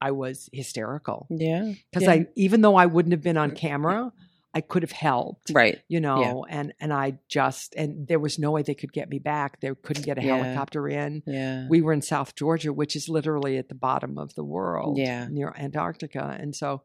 I 0.00 0.10
was 0.10 0.50
hysterical 0.52 1.26
Yeah. 1.30 1.72
because 1.90 2.04
Yeah. 2.06 2.12
I, 2.12 2.26
even 2.34 2.60
though 2.60 2.76
I 2.76 2.86
wouldn't 2.86 3.12
have 3.12 3.22
been 3.22 3.38
on 3.38 3.52
camera, 3.52 4.12
I 4.56 4.62
could 4.62 4.82
have 4.82 4.92
helped. 4.92 5.50
Right. 5.52 5.78
You 5.86 6.00
know, 6.00 6.46
and 6.48 6.72
and 6.80 6.90
I 6.92 7.18
just 7.28 7.74
and 7.76 8.08
there 8.08 8.18
was 8.18 8.38
no 8.38 8.50
way 8.52 8.62
they 8.62 8.74
could 8.74 8.92
get 8.92 9.10
me 9.10 9.18
back. 9.18 9.60
They 9.60 9.70
couldn't 9.82 10.06
get 10.06 10.16
a 10.16 10.22
Yeah. 10.22 10.38
helicopter 10.38 10.88
in. 10.88 11.22
Yeah. 11.26 11.66
We 11.68 11.82
were 11.82 11.92
in 11.92 12.00
South 12.00 12.34
Georgia, 12.34 12.72
which 12.72 12.96
is 12.96 13.06
literally 13.08 13.58
at 13.58 13.68
the 13.68 13.74
bottom 13.74 14.16
of 14.16 14.34
the 14.34 14.44
world, 14.44 14.96
Yeah. 14.96 15.28
near 15.28 15.52
Antarctica. 15.58 16.36
And 16.40 16.56
so, 16.56 16.82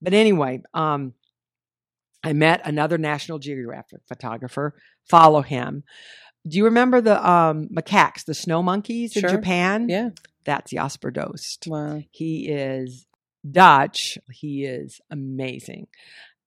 but 0.00 0.14
anyway, 0.14 0.62
um, 0.72 1.12
I 2.24 2.32
met 2.32 2.62
another 2.64 2.96
National 2.96 3.38
Geographic 3.38 4.00
photographer. 4.08 4.74
Follow 5.08 5.42
him. 5.42 5.84
Do 6.48 6.56
you 6.56 6.64
remember 6.64 7.02
the 7.02 7.18
um, 7.28 7.68
macaques, 7.68 8.24
the 8.24 8.32
snow 8.34 8.62
monkeys 8.62 9.14
in 9.14 9.28
Japan? 9.28 9.90
Yeah. 9.90 10.10
That's 10.44 10.70
Jasper 10.70 11.10
Doest. 11.10 11.66
Wow. 11.66 12.02
He 12.10 12.48
is 12.48 13.04
Dutch. 13.48 14.16
He 14.30 14.64
is 14.64 15.00
amazing, 15.10 15.88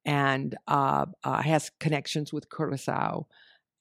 and 0.06 0.56
uh, 0.68 1.06
uh, 1.24 1.42
has 1.42 1.72
connections 1.80 2.34
with 2.34 2.50
Curacao 2.50 3.28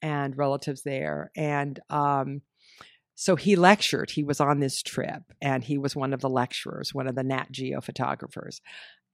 and 0.00 0.36
relatives 0.36 0.82
there. 0.82 1.30
And 1.36 1.78
um, 1.90 2.42
so 3.14 3.36
he 3.36 3.56
lectured. 3.56 4.10
He 4.10 4.24
was 4.24 4.40
on 4.40 4.60
this 4.60 4.82
trip, 4.82 5.22
and 5.40 5.62
he 5.62 5.78
was 5.78 5.94
one 5.94 6.12
of 6.12 6.20
the 6.20 6.30
lecturers, 6.30 6.94
one 6.94 7.06
of 7.06 7.14
the 7.14 7.22
Nat 7.22 7.52
Geo 7.52 7.80
photographers, 7.80 8.60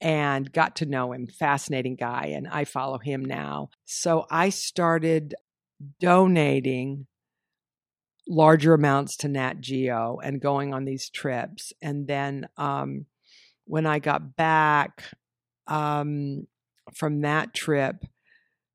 and 0.01 0.51
got 0.53 0.77
to 0.77 0.87
know 0.87 1.13
him. 1.13 1.27
Fascinating 1.27 1.97
guy, 1.97 2.33
and 2.35 2.49
I 2.49 2.65
follow 2.65 2.99
him 2.99 3.25
now. 3.25 3.71
So 3.85 4.27
I 4.31 4.51
started 4.51 5.35
donating 6.01 7.07
larger 8.29 8.75
amounts 8.75 9.17
to 9.19 9.29
Nat 9.29 9.61
Geo 9.61 10.19
and 10.23 10.41
going 10.41 10.75
on 10.75 10.85
these 10.85 11.09
trips. 11.09 11.73
And 11.81 12.07
then 12.07 12.49
um, 12.57 13.07
when 13.65 13.87
I 13.87 13.99
got 13.99 14.37
back 14.37 15.03
um, 15.67 16.47
from 16.95 17.21
that 17.23 17.55
trip, 17.55 18.05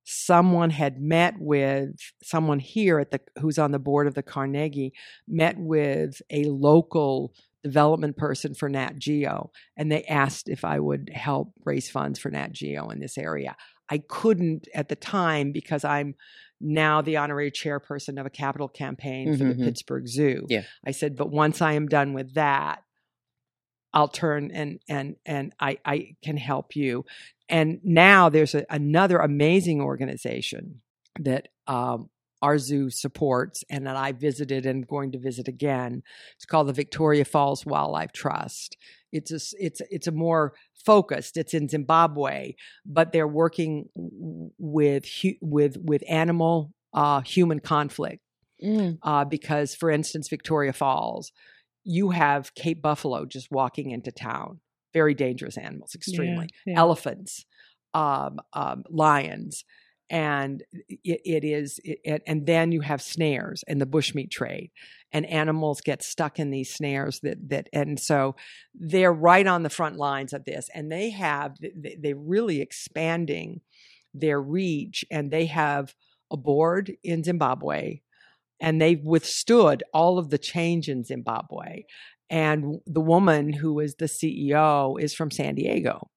someone 0.06 0.70
had 0.70 1.02
met 1.02 1.36
with 1.40 1.96
someone 2.22 2.60
here 2.60 3.00
at 3.00 3.12
the 3.12 3.22
who's 3.40 3.58
on 3.58 3.72
the 3.72 3.80
board 3.80 4.06
of 4.08 4.16
the 4.16 4.24
Carnegie 4.24 4.94
met 5.28 5.56
with 5.58 6.22
a 6.30 6.44
local 6.46 7.34
development 7.64 8.18
person 8.18 8.54
for 8.54 8.68
Nat 8.68 8.98
Geo 8.98 9.50
and 9.78 9.90
they 9.90 10.04
asked 10.04 10.50
if 10.50 10.66
I 10.66 10.80
would 10.80 11.10
help 11.14 11.54
raise 11.64 11.90
funds 11.90 12.20
for 12.20 12.30
Nat 12.30 12.52
Geo 12.52 12.90
in 12.90 13.00
this 13.00 13.18
area. 13.18 13.56
I 13.90 14.00
couldn't 14.00 14.68
at 14.76 14.90
the 14.90 14.98
time 14.98 15.54
because 15.54 15.86
I'm 15.86 16.16
now 16.60 17.02
the 17.02 17.16
honorary 17.16 17.52
chairperson 17.52 18.20
of 18.20 18.26
a 18.26 18.30
capital 18.30 18.68
campaign 18.68 19.38
for 19.38 19.46
Mhm. 19.46 19.58
the 19.58 19.64
Pittsburgh 19.66 20.08
Zoo. 20.10 20.46
Yeah. 20.50 20.64
I 20.86 20.92
said, 20.92 21.16
but 21.16 21.32
once 21.32 21.62
I 21.62 21.74
am 21.74 21.88
done 21.88 22.12
with 22.14 22.34
that, 22.34 22.84
I'll 23.94 24.08
turn 24.08 24.50
and 24.52 24.80
and 24.90 25.16
and 25.26 25.54
I 25.60 25.78
I 25.86 26.16
can 26.24 26.36
help 26.36 26.76
you. 26.76 27.06
And 27.50 27.80
now 27.84 28.30
there's 28.30 28.56
a, 28.56 28.66
another 28.70 29.18
amazing 29.18 29.82
organization 29.82 30.82
that 31.20 31.50
um, 31.68 32.10
our 32.42 32.58
zoo 32.58 32.90
supports 32.90 33.64
and 33.70 33.86
that 33.88 33.96
I 33.96 34.12
visited 34.12 34.66
and 34.66 34.88
going 34.88 35.12
to 35.14 35.20
visit 35.20 35.48
again. 35.48 36.04
It's 36.36 36.46
called 36.46 36.68
the 36.68 36.74
Victoria 36.74 37.26
Falls 37.26 37.66
Wildlife 37.66 38.12
Trust. 38.12 38.78
It's 39.12 39.32
a 39.32 39.40
it's 39.64 39.82
it's 39.90 40.08
a 40.08 40.12
more 40.12 40.54
focused. 40.86 41.38
It's 41.38 41.54
in 41.54 41.70
Zimbabwe, 41.70 42.56
but 42.86 43.12
they're 43.12 43.28
working 43.28 43.90
with 43.96 45.06
with 45.42 45.78
with 45.78 46.04
animal 46.10 46.74
uh, 46.94 47.22
human 47.22 47.60
conflict 47.60 48.20
Mm. 48.64 48.98
uh, 49.02 49.26
because, 49.26 49.76
for 49.76 49.90
instance, 49.90 50.30
Victoria 50.30 50.72
Falls, 50.72 51.34
you 51.84 52.12
have 52.12 52.56
Cape 52.56 52.82
buffalo 52.82 53.26
just 53.26 53.52
walking 53.52 53.92
into 53.92 54.10
town. 54.12 54.62
Very 54.94 55.14
dangerous 55.14 55.58
animals, 55.58 55.96
extremely. 55.96 56.50
Yeah. 56.66 56.80
Elephants, 56.80 57.46
um, 57.94 58.40
um, 58.54 58.84
lions, 58.90 59.64
and 60.10 60.64
it, 60.72 61.22
it 61.26 61.44
is. 61.44 61.80
It, 61.84 62.22
and 62.28 62.46
then 62.46 62.72
you 62.72 62.82
have 62.82 63.02
snares 63.02 63.64
and 63.68 63.82
the 63.82 63.86
bushmeat 63.86 64.32
trade, 64.32 64.72
and 65.12 65.26
animals 65.26 65.82
get 65.82 66.04
stuck 66.04 66.40
in 66.40 66.52
these 66.52 66.74
snares. 66.74 67.20
That 67.22 67.50
that 67.50 67.70
and 67.74 68.00
so 68.00 68.36
they're 68.74 69.14
right 69.14 69.48
on 69.48 69.64
the 69.64 69.70
front 69.70 69.98
lines 69.98 70.34
of 70.34 70.46
this, 70.46 70.70
and 70.74 70.92
they 70.92 71.10
have 71.12 71.58
they're 72.00 72.16
really 72.16 72.62
expanding 72.62 73.62
their 74.14 74.40
reach, 74.40 75.04
and 75.10 75.32
they 75.32 75.48
have 75.48 75.96
a 76.32 76.38
board 76.38 76.94
in 77.04 77.24
Zimbabwe 77.24 78.02
and 78.64 78.82
they've 78.82 79.04
withstood 79.04 79.84
all 79.94 80.18
of 80.18 80.30
the 80.30 80.38
change 80.38 80.88
in 80.88 81.04
Zimbabwe. 81.04 81.84
And 82.34 82.82
the 82.88 83.00
woman 83.00 83.54
who 83.54 83.80
is 83.80 83.94
the 83.94 84.06
CEO 84.06 85.00
is 85.00 85.14
from 85.14 85.30
San 85.30 85.54
Diego. 85.54 86.10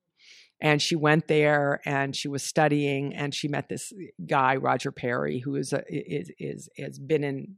And 0.63 0.81
she 0.81 0.97
went 0.97 1.29
there 1.29 1.83
and 1.85 2.17
she 2.17 2.27
was 2.27 2.43
studying 2.43 3.15
and 3.15 3.35
she 3.35 3.49
met 3.49 3.69
this 3.69 3.93
guy, 4.27 4.57
Roger 4.57 4.91
Perry, 4.91 5.41
who 5.41 5.57
is 5.57 5.75
a, 5.75 5.85
is 5.91 6.31
is 6.39 6.71
has 6.79 6.99
been 6.99 7.23
in 7.23 7.57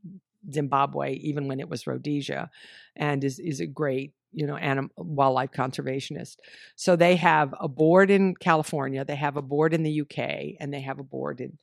Zimbabwe 0.53 1.15
even 1.15 1.47
when 1.47 1.61
it 1.61 1.69
was 1.69 1.87
Rhodesia 1.87 2.51
and 2.97 3.23
is 3.23 3.39
is 3.39 3.61
a 3.61 3.67
great, 3.67 4.15
you 4.33 4.45
know, 4.45 4.57
anim- 4.57 4.91
wildlife 4.97 5.53
conservationist. 5.53 6.39
So 6.75 6.97
they 6.97 7.15
have 7.15 7.55
a 7.61 7.69
board 7.69 8.11
in 8.11 8.35
California, 8.35 9.05
they 9.05 9.15
have 9.15 9.37
a 9.37 9.43
board 9.43 9.73
in 9.73 9.85
the 9.85 10.01
UK, 10.01 10.57
and 10.59 10.75
they 10.75 10.81
have 10.81 10.99
a 10.99 11.05
board 11.05 11.41
in 11.41 11.59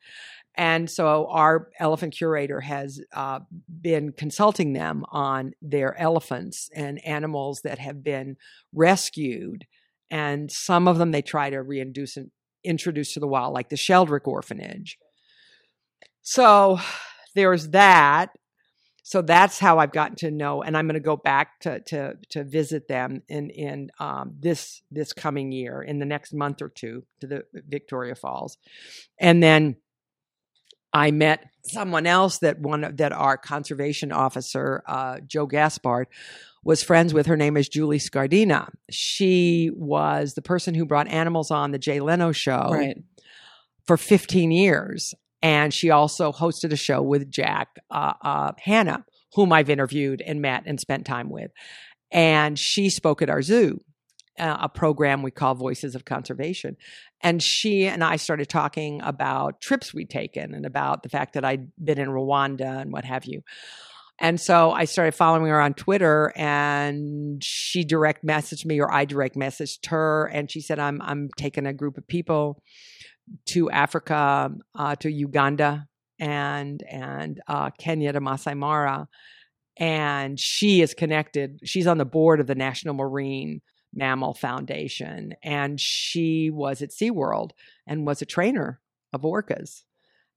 and 0.57 0.89
so 0.89 1.27
our 1.29 1.69
elephant 1.79 2.15
curator 2.15 2.61
has 2.61 3.01
uh, 3.13 3.39
been 3.81 4.11
consulting 4.11 4.73
them 4.73 5.03
on 5.11 5.53
their 5.61 5.97
elephants 5.99 6.69
and 6.73 7.05
animals 7.05 7.61
that 7.63 7.79
have 7.79 8.03
been 8.03 8.37
rescued. 8.73 9.65
And 10.09 10.51
some 10.51 10.87
of 10.87 10.97
them 10.97 11.11
they 11.11 11.21
try 11.21 11.49
to 11.49 11.61
reintroduce 11.61 12.15
and 12.15 12.31
introduce 12.63 13.13
to 13.13 13.19
the 13.19 13.27
wild, 13.27 13.53
like 13.53 13.69
the 13.69 13.75
Sheldrick 13.75 14.27
Orphanage. 14.27 14.97
So 16.21 16.79
there's 17.35 17.69
that. 17.69 18.29
So 19.03 19.21
that's 19.21 19.59
how 19.59 19.77
I've 19.77 19.91
gotten 19.91 20.15
to 20.17 20.31
know, 20.31 20.63
and 20.63 20.75
I'm 20.75 20.87
going 20.87 20.95
to 20.95 20.99
go 20.99 21.15
back 21.15 21.59
to 21.59 21.79
to 21.81 22.15
to 22.31 22.43
visit 22.43 22.87
them 22.87 23.21
in 23.27 23.51
in 23.51 23.91
um, 23.99 24.33
this 24.39 24.81
this 24.89 25.13
coming 25.13 25.51
year 25.51 25.83
in 25.83 25.99
the 25.99 26.07
next 26.07 26.33
month 26.33 26.59
or 26.59 26.69
two 26.69 27.05
to 27.19 27.27
the 27.27 27.43
Victoria 27.53 28.15
Falls, 28.15 28.57
and 29.19 29.43
then 29.43 29.75
I 30.95 31.11
met 31.11 31.43
someone 31.63 32.07
else 32.07 32.37
that 32.39 32.59
one 32.59 32.95
that 32.95 33.11
our 33.11 33.37
conservation 33.37 34.11
officer 34.13 34.81
uh, 34.87 35.19
Joe 35.27 35.45
Gaspard 35.45 36.07
was 36.63 36.81
friends 36.81 37.13
with. 37.13 37.25
Her 37.25 37.35
name 37.35 37.57
is 37.57 37.67
Julie 37.67 37.99
Scardina. 37.99 38.69
She 38.89 39.71
was 39.75 40.35
the 40.35 40.41
person 40.41 40.73
who 40.73 40.85
brought 40.85 41.09
animals 41.09 41.51
on 41.51 41.71
the 41.71 41.77
Jay 41.79 41.99
Leno 41.99 42.31
show 42.31 42.69
Right. 42.71 42.97
for 43.85 43.97
15 43.97 44.51
years. 44.51 45.13
And 45.41 45.73
she 45.73 45.89
also 45.91 46.31
hosted 46.31 46.71
a 46.71 46.77
show 46.77 47.01
with 47.01 47.29
Jack 47.29 47.67
uh, 47.91 48.13
uh, 48.21 48.51
Hanna, 48.57 49.05
whom 49.33 49.51
I've 49.51 49.69
interviewed 49.69 50.21
and 50.21 50.41
met 50.41 50.63
and 50.65 50.79
spent 50.79 51.05
time 51.05 51.29
with. 51.29 51.51
And 52.09 52.57
she 52.57 52.89
spoke 52.89 53.21
at 53.21 53.29
our 53.29 53.41
zoo, 53.41 53.81
uh, 54.39 54.57
a 54.61 54.69
program 54.69 55.21
we 55.21 55.31
call 55.31 55.55
Voices 55.55 55.95
of 55.95 56.05
Conservation. 56.05 56.77
And 57.21 57.41
she 57.41 57.85
and 57.87 58.03
I 58.03 58.17
started 58.17 58.49
talking 58.49 59.01
about 59.01 59.61
trips 59.61 59.93
we'd 59.93 60.09
taken 60.09 60.53
and 60.53 60.65
about 60.65 61.03
the 61.03 61.09
fact 61.09 61.33
that 61.33 61.45
I'd 61.45 61.71
been 61.83 61.99
in 61.99 62.09
Rwanda 62.09 62.81
and 62.81 62.91
what 62.91 63.05
have 63.05 63.25
you. 63.25 63.41
And 64.19 64.39
so 64.39 64.71
I 64.71 64.85
started 64.85 65.13
following 65.13 65.47
her 65.47 65.59
on 65.59 65.73
Twitter 65.73 66.31
and 66.35 67.43
she 67.43 67.83
direct 67.83 68.25
messaged 68.25 68.65
me 68.65 68.79
or 68.79 68.91
I 68.91 69.05
direct 69.05 69.35
messaged 69.35 69.87
her 69.87 70.27
and 70.27 70.49
she 70.49 70.61
said, 70.61 70.79
I'm 70.79 71.01
I'm 71.01 71.29
taking 71.37 71.65
a 71.65 71.73
group 71.73 71.97
of 71.97 72.07
people 72.07 72.61
to 73.47 73.69
Africa, 73.69 74.51
uh, 74.77 74.95
to 74.97 75.11
Uganda 75.11 75.87
and 76.19 76.81
and 76.89 77.41
uh, 77.47 77.71
Kenya 77.71 78.13
to 78.13 78.21
Masai 78.21 78.53
Mara. 78.53 79.07
And 79.77 80.39
she 80.39 80.81
is 80.81 80.93
connected. 80.93 81.59
She's 81.65 81.87
on 81.87 81.97
the 81.97 82.05
board 82.05 82.39
of 82.39 82.47
the 82.47 82.55
National 82.55 82.93
Marine 82.93 83.61
Mammal 83.95 84.33
Foundation. 84.33 85.33
And 85.43 85.79
she 85.79 86.49
was 86.51 86.81
at 86.81 86.89
SeaWorld 86.91 87.51
and 87.87 88.05
was 88.05 88.21
a 88.21 88.25
trainer 88.25 88.81
of 89.13 89.21
orcas. 89.21 89.83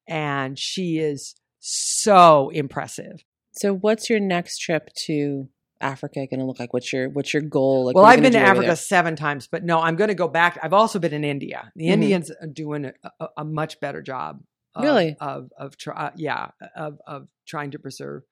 And 0.06 0.58
she 0.58 0.98
is 0.98 1.34
so 1.58 2.50
impressive. 2.50 3.24
So, 3.52 3.74
what's 3.74 4.08
your 4.08 4.20
next 4.20 4.58
trip 4.58 4.88
to 5.06 5.48
Africa 5.80 6.26
going 6.30 6.40
to 6.40 6.46
look 6.46 6.60
like? 6.60 6.72
What's 6.72 6.92
your 6.92 7.08
What's 7.10 7.34
your 7.34 7.42
goal? 7.42 7.86
Like, 7.86 7.94
well, 7.94 8.04
what 8.04 8.10
are 8.10 8.12
you 8.12 8.16
I've 8.18 8.22
been 8.22 8.32
to 8.32 8.38
gonna 8.38 8.46
do 8.46 8.58
over 8.60 8.62
Africa 8.62 8.76
seven 8.76 9.16
times, 9.16 9.48
but 9.48 9.64
no, 9.64 9.80
I'm 9.80 9.96
going 9.96 10.08
to 10.08 10.14
go 10.14 10.28
back. 10.28 10.58
I've 10.62 10.72
also 10.72 10.98
been 10.98 11.12
in 11.12 11.24
India. 11.24 11.72
The 11.76 11.86
Mhm. 11.86 11.92
Indians 11.92 12.30
are 12.30 12.46
doing 12.46 12.92
a, 13.20 13.26
a, 13.36 13.44
much 13.44 13.80
better 13.80 14.00
job. 14.02 14.40
Of, 14.74 14.84
Really? 14.84 15.16
Of 15.20 15.50
of 15.58 15.76
try, 15.76 16.12
yeah 16.16 16.48
of 16.76 16.98
of 17.06 17.28
trying 17.46 17.72
to 17.72 17.78
preserve 17.78 18.22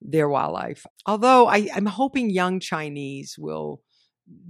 their 0.00 0.28
wildlife. 0.28 0.86
Although 1.06 1.48
I, 1.48 1.68
I'm 1.74 1.86
hoping 1.86 2.30
young 2.30 2.60
Chinese 2.60 3.36
will 3.38 3.82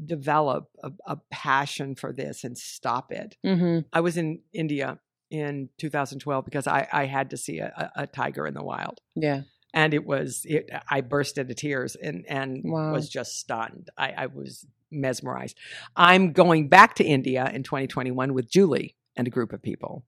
develop 0.04 0.68
a, 0.82 0.90
a 1.06 1.16
passion 1.30 1.94
for 1.94 2.12
this 2.12 2.44
and 2.44 2.56
stop 2.58 3.12
it. 3.12 3.36
Mhm. 3.44 3.84
I 3.92 4.00
was 4.00 4.16
in 4.16 4.40
India 4.52 4.98
in 5.30 5.68
2012 5.78 6.44
because 6.44 6.66
I, 6.66 6.88
I 6.92 7.04
had 7.06 7.30
to 7.30 7.36
see 7.36 7.58
a, 7.58 7.90
a, 7.96 8.02
a 8.02 8.06
tiger 8.06 8.46
in 8.46 8.54
the 8.54 8.62
wild 8.62 9.00
Yeah. 9.14 9.42
and 9.74 9.92
it 9.92 10.06
was 10.06 10.42
it, 10.46 10.70
I 10.90 11.02
burst 11.02 11.36
into 11.38 11.54
tears 11.54 11.94
and 11.96 12.24
and 12.28 12.62
Wow. 12.64 12.92
was 12.92 13.08
just 13.08 13.38
stunned. 13.38 13.90
I, 13.98 14.12
I 14.16 14.26
was 14.26 14.66
mesmerized. 14.90 15.58
I'm 15.96 16.32
going 16.32 16.68
back 16.68 16.94
to 16.94 17.04
India 17.04 17.50
in 17.52 17.62
2021 17.62 18.32
with 18.32 18.50
Julie, 18.50 18.96
and 19.16 19.26
a 19.26 19.30
group 19.30 19.52
of 19.52 19.60
people 19.60 20.04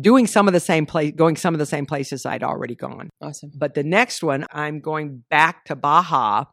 doing 0.00 0.26
some 0.26 0.48
of 0.48 0.52
the 0.52 0.60
same 0.60 0.84
place, 0.84 1.12
going 1.16 1.36
some 1.36 1.54
of 1.54 1.58
the 1.60 1.66
same 1.66 1.86
places 1.86 2.26
I'd 2.26 2.42
already 2.42 2.74
gone. 2.74 3.08
Awesome. 3.22 3.52
But 3.54 3.74
the 3.74 3.84
next 3.84 4.22
one, 4.22 4.44
I'm 4.52 4.80
going 4.80 5.24
back 5.30 5.64
to 5.66 5.76
Baja 5.76 6.44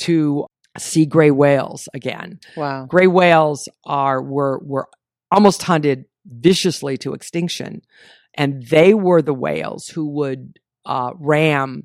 to 0.00 0.46
see 0.78 1.06
gray 1.06 1.30
whales 1.30 1.88
again. 1.94 2.40
Wow. 2.56 2.86
Gray 2.86 3.06
whales 3.06 3.68
are 3.84 4.22
were 4.22 4.60
were 4.62 4.88
almost 5.30 5.62
hunted 5.62 6.06
viciously 6.26 6.96
to 6.98 7.14
extinction, 7.14 7.82
and 8.34 8.66
they 8.66 8.94
were 8.94 9.22
the 9.22 9.34
whales 9.34 9.88
who 9.88 10.08
would 10.08 10.58
uh, 10.84 11.12
ram 11.18 11.84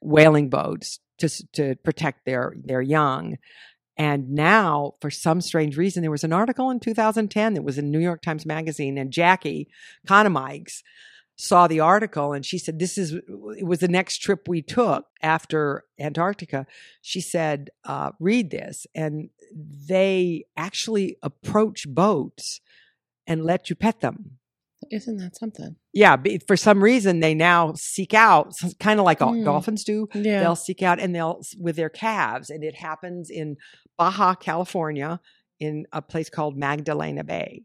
whaling 0.00 0.48
boats 0.48 0.98
to 1.18 1.28
to 1.52 1.76
protect 1.76 2.24
their 2.24 2.54
their 2.62 2.82
young. 2.82 3.36
And 3.98 4.30
now, 4.30 4.94
for 5.02 5.10
some 5.10 5.42
strange 5.42 5.76
reason, 5.76 6.00
there 6.00 6.10
was 6.10 6.24
an 6.24 6.32
article 6.32 6.70
in 6.70 6.80
2010 6.80 7.54
that 7.54 7.62
was 7.62 7.76
in 7.76 7.90
New 7.90 7.98
York 7.98 8.22
Times 8.22 8.46
Magazine, 8.46 8.96
and 8.96 9.12
Jackie 9.12 9.68
Conomikes 10.08 10.82
saw 11.36 11.66
the 11.66 11.80
article 11.80 12.32
and 12.32 12.44
she 12.44 12.58
said, 12.58 12.78
This 12.78 12.96
is, 12.98 13.12
it 13.12 13.66
was 13.66 13.80
the 13.80 13.88
next 13.88 14.18
trip 14.18 14.46
we 14.48 14.62
took 14.62 15.06
after 15.22 15.84
Antarctica. 15.98 16.66
She 17.00 17.20
said, 17.20 17.70
uh, 17.84 18.10
Read 18.20 18.50
this. 18.50 18.86
And 18.94 19.30
they 19.54 20.44
actually 20.56 21.16
approach 21.22 21.86
boats 21.88 22.60
and 23.26 23.44
let 23.44 23.70
you 23.70 23.76
pet 23.76 24.00
them. 24.00 24.38
Isn't 24.90 25.18
that 25.18 25.36
something? 25.36 25.76
Yeah, 25.92 26.16
but 26.16 26.44
for 26.46 26.56
some 26.56 26.82
reason, 26.82 27.20
they 27.20 27.34
now 27.34 27.72
seek 27.76 28.14
out, 28.14 28.52
kind 28.80 28.98
of 28.98 29.06
like 29.06 29.20
Hmm. 29.20 29.44
dolphins 29.44 29.84
do, 29.84 30.08
Yeah. 30.14 30.40
they'll 30.40 30.56
seek 30.56 30.82
out 30.82 30.98
and 31.00 31.14
they'll 31.14 31.40
with 31.58 31.76
their 31.76 31.88
calves 31.88 32.50
and 32.50 32.64
it 32.64 32.74
happens 32.76 33.30
in 33.30 33.56
baja 33.98 34.34
california 34.34 35.20
in 35.60 35.86
a 35.92 36.00
place 36.02 36.28
called 36.30 36.56
magdalena 36.56 37.22
bay 37.22 37.62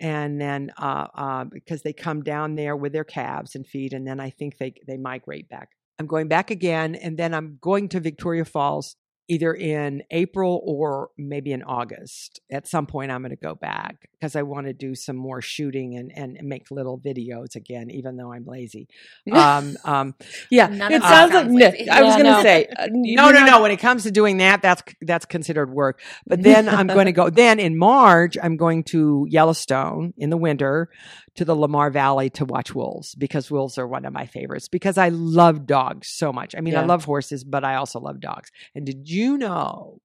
and 0.00 0.40
then 0.40 0.72
uh, 0.78 1.06
uh, 1.14 1.44
because 1.44 1.82
they 1.82 1.92
come 1.92 2.22
down 2.22 2.54
there 2.56 2.76
with 2.76 2.92
their 2.92 3.04
calves 3.04 3.54
and 3.54 3.66
feed 3.66 3.92
and 3.92 4.06
then 4.06 4.20
i 4.20 4.30
think 4.30 4.58
they 4.58 4.74
they 4.86 4.96
migrate 4.96 5.48
back. 5.48 5.70
I'm 5.98 6.06
going 6.06 6.28
back 6.28 6.50
again 6.50 6.94
and 6.94 7.16
then 7.16 7.34
i'm 7.34 7.58
going 7.60 7.88
to 7.90 8.00
victoria 8.00 8.44
falls 8.44 8.96
either 9.28 9.54
in 9.54 10.02
april 10.10 10.60
or 10.64 11.10
maybe 11.18 11.52
in 11.52 11.62
august 11.62 12.40
at 12.50 12.66
some 12.66 12.86
point 12.86 13.10
i'm 13.10 13.22
going 13.22 13.30
to 13.30 13.36
go 13.36 13.54
back 13.54 14.08
because 14.12 14.36
i 14.36 14.42
want 14.42 14.66
to 14.66 14.72
do 14.72 14.94
some 14.94 15.16
more 15.16 15.40
shooting 15.42 15.96
and, 15.96 16.12
and 16.16 16.38
make 16.48 16.70
little 16.70 16.98
videos 16.98 17.56
again 17.56 17.90
even 17.90 18.16
though 18.16 18.32
i'm 18.32 18.44
lazy 18.46 18.88
um, 19.30 19.76
um, 19.84 20.14
yeah. 20.50 20.68
None 20.68 20.92
it 20.92 20.96
of 20.96 21.02
that 21.02 21.08
sounds 21.08 21.32
like 21.34 21.46
sounds 21.46 21.54
lazy. 21.54 21.90
I 21.90 22.02
was 22.02 22.16
Yeah, 22.16 22.22
going 22.22 22.26
to 22.26 22.32
no. 22.32 22.42
say. 22.42 22.66
uh, 22.76 22.88
you- 22.94 23.16
no, 23.16 23.30
no, 23.30 23.44
no. 23.44 23.62
When 23.62 23.70
it 23.70 23.78
comes 23.78 24.04
to 24.04 24.10
doing 24.10 24.38
that, 24.38 24.62
that's 24.62 24.82
that's 25.02 25.24
considered 25.26 25.70
work. 25.70 26.00
But 26.26 26.42
then 26.42 26.68
I'm 26.68 26.90
going 26.90 27.06
to 27.06 27.12
go. 27.12 27.30
Then 27.30 27.58
in 27.58 27.76
March, 27.76 28.36
I'm 28.42 28.56
going 28.56 28.84
to 28.84 29.26
Yellowstone 29.28 30.14
in 30.16 30.30
the 30.30 30.36
winter 30.36 30.90
to 31.36 31.44
the 31.44 31.54
Lamar 31.56 31.90
Valley 31.90 32.30
to 32.30 32.44
watch 32.44 32.74
wolves 32.74 33.14
because 33.14 33.50
wolves 33.50 33.76
are 33.78 33.86
one 33.88 34.04
of 34.04 34.12
my 34.12 34.26
favorites 34.26 34.68
because 34.68 34.96
I 34.98 35.08
love 35.08 35.66
dogs 35.66 36.08
so 36.08 36.32
much. 36.32 36.54
I 36.56 36.60
mean, 36.60 36.74
I 36.76 36.84
love 36.86 37.04
horses, 37.04 37.42
but 37.44 37.64
I 37.64 37.74
also 37.74 37.98
love 38.00 38.20
dogs. 38.20 38.50
And 38.74 38.86
did 38.86 39.08
you 39.10 39.36
know 39.36 40.00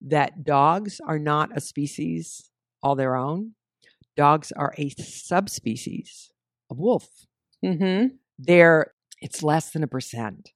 that 0.00 0.44
dogs 0.44 1.00
are 1.06 1.18
not 1.18 1.50
a 1.56 1.60
species 1.60 2.50
all 2.82 2.94
their 2.94 3.16
own? 3.16 3.52
Dogs 4.16 4.50
are 4.52 4.72
a 4.78 4.90
subspecies 4.98 6.30
of 6.70 6.78
wolf 6.78 7.08
Mm-hmm. 7.64 8.14
there 8.38 8.92
it's 9.22 9.42
less 9.42 9.70
than 9.70 9.82
a 9.82 9.86
percent 9.86 10.52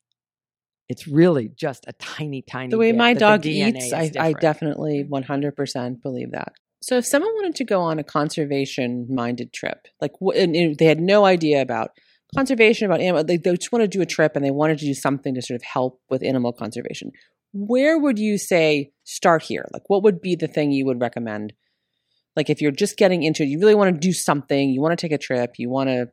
it's 0.91 1.09
really 1.09 1.49
just 1.49 1.87
a 1.89 1.95
tiny 1.95 2.43
tiny 2.43 2.71
The 2.71 2.79
way 2.79 2.93
my 2.93 3.15
dog 3.15 3.47
eats, 3.47 3.93
I, 3.93 4.11
I 4.19 4.33
definitely 4.35 5.07
100% 5.09 6.03
believe 6.03 6.33
that. 6.33 6.53
So 6.83 6.97
if 6.97 7.07
someone 7.07 7.33
wanted 7.35 7.57
to 7.57 7.65
go 7.65 7.81
on 7.81 7.99
a 7.99 8.05
conservation 8.05 9.07
minded 9.11 9.53
trip, 9.53 9.87
like 10.01 10.13
they 10.21 10.87
had 10.87 11.01
no 11.01 11.25
idea 11.25 11.61
about 11.61 11.91
conservation, 12.35 12.87
about 12.87 13.01
animal, 13.01 13.25
they, 13.25 13.37
they 13.37 13.55
just 13.55 13.73
want 13.73 13.83
to 13.83 13.89
do 13.89 14.01
a 14.01 14.07
trip 14.07 14.33
and 14.35 14.45
they 14.45 14.51
wanted 14.51 14.79
to 14.79 14.87
do 14.87 14.95
something 14.95 15.35
to 15.35 15.43
sort 15.43 15.57
of 15.57 15.63
help 15.63 16.01
with 16.09 16.23
animal 16.23 16.53
conservation, 16.53 17.13
where 17.53 17.99
would 17.99 18.19
you 18.19 18.39
say 18.39 18.93
start 19.05 19.43
here? 19.43 19.67
Like 19.73 19.83
what 19.89 20.03
would 20.05 20.21
be 20.21 20.37
the 20.37 20.49
thing 20.49 20.71
you 20.71 20.87
would 20.87 21.01
recommend? 21.01 21.53
Like 22.37 22.49
if 22.49 22.63
you're 22.63 22.71
just 22.71 22.97
getting 22.97 23.25
into 23.25 23.43
it, 23.43 23.47
you 23.47 23.59
really 23.59 23.75
want 23.75 23.95
to 23.95 24.01
do 24.01 24.13
something, 24.13 24.71
you 24.71 24.81
want 24.81 24.99
to 24.99 25.05
take 25.05 25.13
a 25.13 25.19
trip, 25.19 25.55
you 25.59 25.69
want 25.69 25.89
to, 25.89 26.09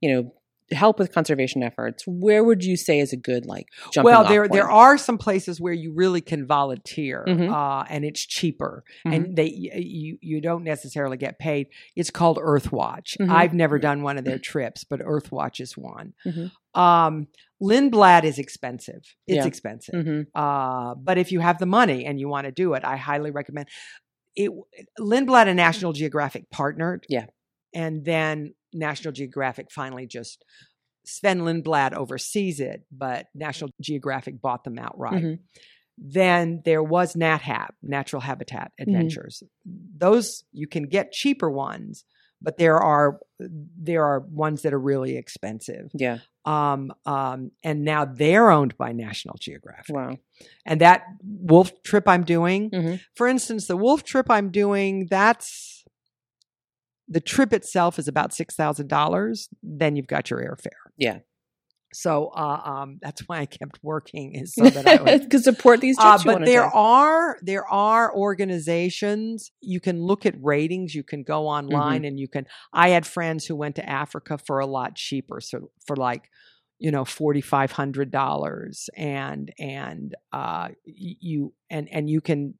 you 0.00 0.14
know, 0.14 0.32
help 0.72 0.98
with 0.98 1.12
conservation 1.12 1.62
efforts, 1.62 2.02
where 2.06 2.42
would 2.42 2.64
you 2.64 2.76
say 2.76 2.98
is 2.98 3.12
a 3.12 3.16
good 3.16 3.46
like 3.46 3.68
jumping 3.92 4.04
well 4.12 4.24
there 4.24 4.48
there 4.48 4.70
are 4.70 4.98
some 4.98 5.16
places 5.18 5.60
where 5.60 5.72
you 5.72 5.92
really 5.94 6.20
can 6.20 6.44
volunteer 6.46 7.24
Mhm. 7.26 7.52
uh, 7.52 7.84
and 7.88 8.04
it's 8.04 8.20
cheaper 8.26 8.82
Mhm. 9.04 9.14
and 9.14 9.36
they 9.36 9.46
you 9.46 10.18
you 10.20 10.40
don't 10.40 10.64
necessarily 10.64 11.16
get 11.16 11.38
paid 11.38 11.68
it's 11.94 12.10
called 12.10 12.38
earthwatch 12.38 13.16
Mhm. 13.20 13.30
i've 13.30 13.54
never 13.54 13.78
done 13.78 14.02
one 14.02 14.18
of 14.18 14.24
their 14.24 14.38
trips 14.38 14.82
but 14.82 14.98
earthwatch 15.00 15.60
is 15.60 15.76
one 15.76 16.14
Mhm. 16.26 16.50
um 16.74 17.28
lindblad 17.62 18.24
is 18.24 18.38
expensive 18.38 19.02
it's 19.26 19.36
Yeah. 19.36 19.46
expensive 19.46 19.94
Mhm. 19.94 20.26
Uh, 20.34 20.94
but 20.96 21.16
if 21.16 21.30
you 21.32 21.40
have 21.40 21.58
the 21.58 21.66
money 21.66 22.04
and 22.06 22.18
you 22.20 22.28
want 22.28 22.44
to 22.46 22.52
do 22.52 22.74
it, 22.74 22.84
I 22.84 22.96
highly 22.96 23.30
recommend 23.30 23.68
it. 24.34 24.50
Lindblad 24.98 25.46
and 25.46 25.56
National 25.56 25.92
Geographic 25.92 26.50
partnered. 26.50 27.06
Yeah. 27.08 27.26
And 27.74 28.04
then 28.04 28.54
National 28.76 29.12
Geographic 29.12 29.70
finally 29.70 30.06
just, 30.06 30.44
Sven 31.04 31.40
Lindblad 31.40 31.92
oversees 31.94 32.60
it, 32.60 32.82
but 32.90 33.26
National 33.34 33.70
Geographic 33.80 34.40
bought 34.40 34.64
them 34.64 34.78
outright. 34.78 35.22
Mhm. 35.22 35.38
Then 35.98 36.62
there 36.64 36.82
was 36.82 37.14
NatHab, 37.14 37.68
Natural 37.82 38.20
Habitat 38.20 38.72
Mm-hmm. 38.78 38.82
Adventures. 38.90 39.42
Those 39.64 40.44
you 40.52 40.66
can 40.66 40.84
get 40.88 41.12
cheaper 41.12 41.50
ones, 41.50 42.04
but 42.42 42.58
there 42.58 42.78
are 42.78 43.18
there 43.38 44.04
are 44.04 44.20
ones 44.20 44.62
that 44.62 44.74
are 44.74 44.78
really 44.80 45.16
expensive. 45.16 45.90
Yeah. 45.94 46.18
Um, 46.44 46.92
um, 47.06 47.50
and 47.64 47.82
now 47.84 48.04
they're 48.04 48.50
owned 48.50 48.76
by 48.76 48.92
National 48.92 49.36
Geographic. 49.40 49.94
Wow. 49.94 50.16
And 50.64 50.80
that 50.80 51.04
wolf 51.22 51.72
trip 51.82 52.06
I'm 52.08 52.24
doing, 52.24 52.70
Mhm. 52.70 53.00
for 53.14 53.26
instance, 53.26 53.66
the 53.66 53.76
wolf 53.76 54.04
trip 54.04 54.26
I'm 54.30 54.50
doing, 54.50 55.06
that's 55.10 55.75
the 57.08 57.20
trip 57.20 57.52
itself 57.52 57.98
is 57.98 58.08
about 58.08 58.32
six 58.34 58.54
thousand 58.54 58.88
dollars. 58.88 59.48
Then 59.62 59.96
you've 59.96 60.06
got 60.08 60.30
your 60.30 60.40
airfare. 60.40 60.90
Yeah. 60.96 61.18
So 61.94 62.30
uh, 62.36 62.60
um, 62.64 62.98
that's 63.00 63.22
why 63.22 63.38
I 63.38 63.46
kept 63.46 63.78
working 63.82 64.34
is 64.34 64.54
so 64.54 64.64
that 64.68 64.86
I 64.86 65.18
Could 65.30 65.42
support 65.42 65.80
these 65.80 65.96
uh, 65.98 66.18
but 66.24 66.44
there 66.44 66.64
take. 66.64 66.74
are 66.74 67.38
there 67.42 67.66
are 67.66 68.14
organizations 68.14 69.50
you 69.62 69.80
can 69.80 70.02
look 70.02 70.26
at 70.26 70.34
ratings 70.42 70.94
you 70.94 71.02
can 71.04 71.22
go 71.22 71.46
online 71.46 72.00
Mm-hmm. 72.00 72.04
and 72.04 72.20
you 72.20 72.28
can 72.28 72.46
i 72.72 72.90
had 72.90 73.06
friends 73.06 73.46
who 73.46 73.56
went 73.56 73.76
to 73.76 73.88
africa 73.88 74.36
for 74.38 74.58
a 74.58 74.66
lot 74.66 74.94
cheaper 74.96 75.40
so 75.40 75.70
for 75.86 75.96
like 75.96 76.28
you 76.78 76.90
know 76.90 77.04
forty 77.04 77.40
five 77.40 77.72
hundred 77.72 78.10
dollars 78.10 78.90
and 78.96 79.52
and 79.58 80.14
uh 80.32 80.68
you 80.84 81.52
and 81.70 81.88
and 81.90 82.10
you 82.10 82.20
can 82.20 82.54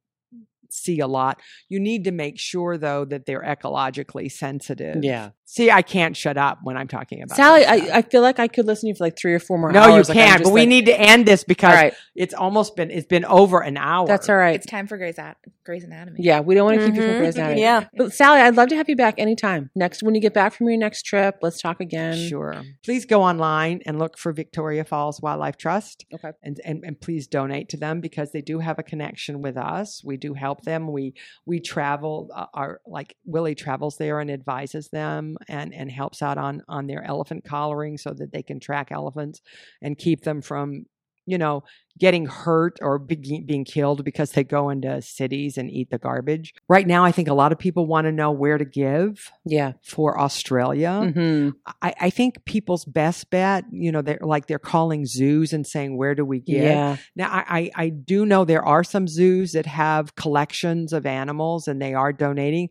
see 0.73 0.99
a 0.99 1.07
lot 1.07 1.39
you 1.69 1.79
need 1.79 2.03
to 2.03 2.11
make 2.11 2.37
sure 2.39 2.77
though 2.77 3.05
that 3.05 3.25
they're 3.25 3.41
ecologically 3.43 4.31
sensitive 4.31 5.03
Yeah. 5.03 5.29
see 5.45 5.69
i 5.71 5.81
can't 5.81 6.15
shut 6.15 6.37
up 6.37 6.59
when 6.63 6.77
i'm 6.77 6.87
talking 6.87 7.21
about 7.21 7.35
Sally, 7.35 7.61
this. 7.61 7.91
I, 7.91 7.97
I 7.97 8.01
feel 8.01 8.21
like 8.21 8.39
I 8.39 8.47
could 8.47 8.65
listen 8.65 8.87
to 8.87 8.89
you 8.89 8.95
for 8.95 9.03
like 9.03 9.17
three 9.17 9.33
or 9.33 9.39
four 9.39 9.57
more 9.57 9.69
hours. 9.69 9.75
no 9.75 9.93
hours. 9.95 10.09
you 10.09 10.15
Like, 10.15 10.23
can't 10.25 10.39
just 10.39 10.49
but 10.51 10.53
we 10.53 10.65
need 10.65 10.85
to 10.87 10.99
end 10.99 11.25
this 11.25 11.43
because 11.43 11.73
right. 11.75 11.93
it's 12.15 12.33
almost 12.33 12.75
been 12.75 12.91
it's 12.91 13.07
been 13.07 13.25
over 13.25 13.59
an 13.61 13.77
hour 13.77 14.07
That's 14.07 14.29
all 14.29 14.35
right. 14.37 14.55
It's 14.55 14.65
time 14.65 14.87
for 14.87 14.97
Grey's, 14.97 15.17
At- 15.19 15.37
Grey's 15.65 15.83
Anatomy. 15.83 16.19
Yeah, 16.21 16.39
we 16.41 16.55
don't 16.55 16.65
want 16.65 16.79
to 16.79 16.85
keep 16.85 16.95
you 16.95 17.01
from 17.01 17.11
Mhm. 17.11 17.17
Grey's 17.19 17.35
Anatomy. 17.35 17.61
Yeah. 17.61 17.85
But 17.97 18.13
Sally, 18.13 18.39
I'd 18.41 18.55
love 18.55 18.69
to 18.69 18.75
have 18.75 18.87
you 18.89 18.95
back 18.95 19.15
anytime. 19.17 19.69
Next, 19.75 20.01
when 20.03 20.15
you 20.15 20.21
get 20.21 20.33
back 20.33 20.53
from 20.53 20.67
your 20.69 20.77
next 20.77 21.03
trip, 21.03 21.37
let's 21.41 21.61
talk 21.61 21.79
again. 21.79 22.15
Sure. 22.29 22.61
Please 22.83 23.05
go 23.05 23.21
online 23.21 23.81
and 23.85 23.99
look 23.99 24.17
for 24.17 24.31
Victoria 24.33 24.83
Falls 24.83 25.21
Wildlife 25.21 25.57
Trust. 25.57 26.05
Okay. 26.13 26.31
And, 26.43 26.59
and 26.65 26.83
and 26.85 26.99
please 26.99 27.27
donate 27.27 27.69
to 27.69 27.77
them 27.77 27.99
because 28.01 28.31
they 28.31 28.41
do 28.41 28.59
have 28.59 28.79
a 28.79 28.83
connection 28.83 29.41
with 29.41 29.57
us. 29.57 30.01
We 30.03 30.17
do 30.17 30.33
help 30.33 30.56
them. 30.63 30.91
We 30.91 31.13
we 31.45 31.59
travel. 31.59 32.29
Uh, 32.33 32.45
our 32.53 32.81
like 32.85 33.15
Willie 33.25 33.55
travels 33.55 33.97
there 33.97 34.19
and 34.19 34.31
advises 34.31 34.89
them 34.89 35.37
and 35.47 35.73
and 35.73 35.91
helps 35.91 36.21
out 36.21 36.37
on 36.37 36.63
on 36.67 36.87
their 36.87 37.03
elephant 37.03 37.43
collaring 37.43 37.97
so 37.97 38.13
that 38.13 38.31
they 38.31 38.43
can 38.43 38.59
track 38.59 38.91
elephants 38.91 39.41
and 39.81 39.97
keep 39.97 40.23
them 40.23 40.41
from 40.41 40.85
you 41.27 41.37
know 41.37 41.63
getting 41.99 42.27
hurt 42.27 42.77
or 42.83 42.99
be, 42.99 43.15
being 43.43 43.65
killed 43.65 44.05
because 44.05 44.31
they 44.33 44.43
go 44.43 44.69
into 44.69 45.01
cities 45.01 45.57
and 45.57 45.71
eat 45.71 45.89
the 45.89 45.97
garbage. 45.97 46.53
Right 46.69 46.85
now, 46.85 47.03
I 47.03 47.11
think 47.11 47.27
a 47.27 47.33
lot 47.33 47.51
of 47.51 47.57
people 47.57 47.87
want 47.87 48.05
to 48.05 48.11
know 48.11 48.29
where 48.31 48.59
to 48.59 48.65
give 48.65 49.31
Yeah. 49.45 49.73
for 49.83 50.19
Australia. 50.19 51.11
hmm 51.11 51.49
I, 51.81 51.95
I 51.99 52.09
think 52.11 52.45
people's 52.45 52.85
best 52.85 53.31
bet, 53.31 53.65
you 53.71 53.91
know, 53.91 54.03
they're 54.03 54.19
like 54.21 54.45
they're 54.45 54.59
calling 54.59 55.07
zoos 55.07 55.53
and 55.53 55.65
saying, 55.65 55.97
where 55.97 56.13
do 56.13 56.23
we 56.23 56.39
give? 56.39 56.63
Yeah. 56.65 56.97
Now, 57.15 57.29
I, 57.31 57.43
I, 57.75 57.85
I 57.85 57.89
do 57.89 58.27
know 58.27 58.45
there 58.45 58.63
are 58.63 58.83
some 58.83 59.07
zoos 59.07 59.53
that 59.53 59.65
have 59.65 60.13
collections 60.15 60.93
of 60.93 61.07
animals 61.07 61.67
and 61.67 61.81
they 61.81 61.95
are 61.95 62.13
donating, 62.13 62.69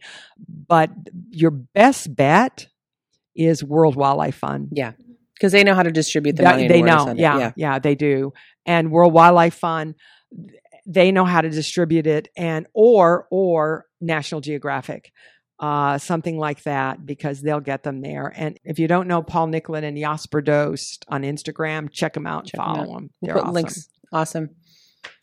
but 0.68 0.90
your 1.30 1.50
best 1.50 2.14
bet 2.14 2.68
is 3.34 3.64
World 3.64 3.96
Wildlife 3.96 4.36
Fund. 4.36 4.68
Yeah. 4.70 4.92
Because 5.36 5.52
they 5.52 5.64
know 5.64 5.74
how 5.74 5.82
to 5.82 5.90
distribute 5.92 6.36
the 6.36 6.42
That- 6.44 6.56
money. 6.56 6.68
they 6.68 6.82
know, 6.82 7.12
yeah, 7.16 7.38
yeah. 7.38 7.52
yeah, 7.56 7.78
they 7.78 7.94
do. 7.94 8.32
And 8.64 8.90
World 8.90 9.12
Wildlife 9.12 9.54
Fund, 9.54 9.94
they 10.86 11.12
know 11.12 11.24
how 11.24 11.40
to 11.40 11.50
distribute 11.50 12.06
it, 12.06 12.28
and 12.36 12.66
or 12.74 13.26
or 13.30 13.84
National 14.00 14.40
Geographic. 14.40 15.12
uh, 15.58 15.96
something 15.96 16.36
like 16.36 16.62
that, 16.64 17.06
because 17.06 17.40
they'll 17.40 17.60
get 17.60 17.82
them 17.82 18.02
there. 18.02 18.30
And 18.36 18.60
if 18.62 18.78
you 18.78 18.86
don't 18.86 19.08
know 19.08 19.22
Paul 19.22 19.48
Nicklin 19.48 19.84
and 19.84 19.96
Jasper 19.96 20.42
Doest 20.42 21.06
on 21.08 21.22
Instagram, 21.22 21.90
check 21.90 22.12
them 22.12 22.26
out 22.26 22.40
and 22.40 22.48
Check 22.50 22.58
follow 22.60 22.80
out. 22.80 22.86
them. 22.88 23.10
We'll 23.22 23.28
They're 23.28 23.34
put 23.36 23.42
awesome. 23.44 23.54
links. 23.54 23.88
Awesome. 24.12 24.50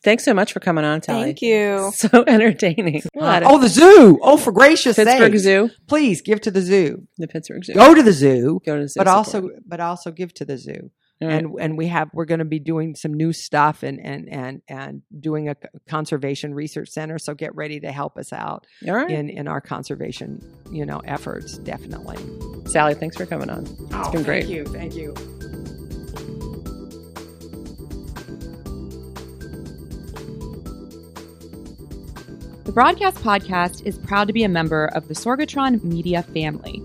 Thanks 0.03 0.25
so 0.25 0.33
much 0.33 0.53
for 0.53 0.59
coming 0.59 0.83
on, 0.85 1.01
Tally. 1.01 1.23
Thank 1.23 1.41
you. 1.41 1.91
So 2.03 2.23
entertaining. 2.27 3.01
What? 3.13 3.43
Oh, 3.43 3.59
the 3.59 3.69
zoo! 3.69 4.19
Oh, 4.21 4.37
for 4.37 4.51
gracious 4.51 4.95
Pittsburgh 4.97 5.33
sake! 5.33 5.39
Zoo. 5.41 5.69
Please 5.87 6.21
give 6.21 6.41
to 6.41 6.51
the 6.51 6.61
zoo. 6.61 7.07
The 7.17 7.27
Pittsburgh 7.27 7.63
Zoo. 7.63 7.73
Go 7.73 7.93
to 7.93 8.03
the 8.03 8.11
zoo, 8.11 8.59
Go 8.65 8.75
to 8.75 8.81
the 8.83 8.87
zoo. 8.89 8.99
but 8.99 9.07
support. 9.07 9.07
also 9.07 9.49
but 9.65 9.79
also 9.79 10.11
give 10.11 10.33
to 10.35 10.45
the 10.45 10.57
zoo. 10.57 10.91
All 11.21 11.27
right. 11.29 11.37
and 11.37 11.53
and 11.59 11.77
we 11.77 11.87
have 11.87 12.09
we're 12.13 12.25
going 12.25 12.39
to 12.39 12.45
be 12.45 12.59
doing 12.59 12.95
some 12.95 13.13
new 13.13 13.31
stuff 13.31 13.83
and 13.83 13.99
and 14.03 14.27
and 14.29 14.61
and 14.67 15.01
doing 15.17 15.47
a 15.47 15.55
conservation 15.87 16.53
research 16.53 16.89
center 16.89 17.17
so 17.19 17.33
get 17.33 17.55
ready 17.55 17.79
to 17.79 17.91
help 17.91 18.17
us 18.17 18.33
out 18.33 18.65
all 18.87 18.95
right. 18.95 19.09
in 19.09 19.29
in 19.29 19.47
our 19.47 19.61
conservation 19.61 20.41
you 20.71 20.85
know 20.85 20.99
efforts 21.05 21.59
definitely 21.59 22.17
Sally, 22.65 22.95
thanks 22.95 23.15
for 23.15 23.25
coming 23.25 23.49
on. 23.49 23.63
It's 23.63 23.77
oh, 23.93 24.11
been 24.11 24.23
great. 24.23 24.45
thank 24.45 24.55
you 24.55 24.65
thank 24.65 24.95
you 24.95 25.52
The 32.65 32.71
Broadcast 32.71 33.17
Podcast 33.17 33.85
is 33.85 33.97
proud 33.97 34.27
to 34.27 34.33
be 34.33 34.45
a 34.45 34.49
member 34.49 34.85
of 34.85 35.09
the 35.09 35.13
Sorgatron 35.13 35.83
Media 35.83 36.23
family. 36.23 36.81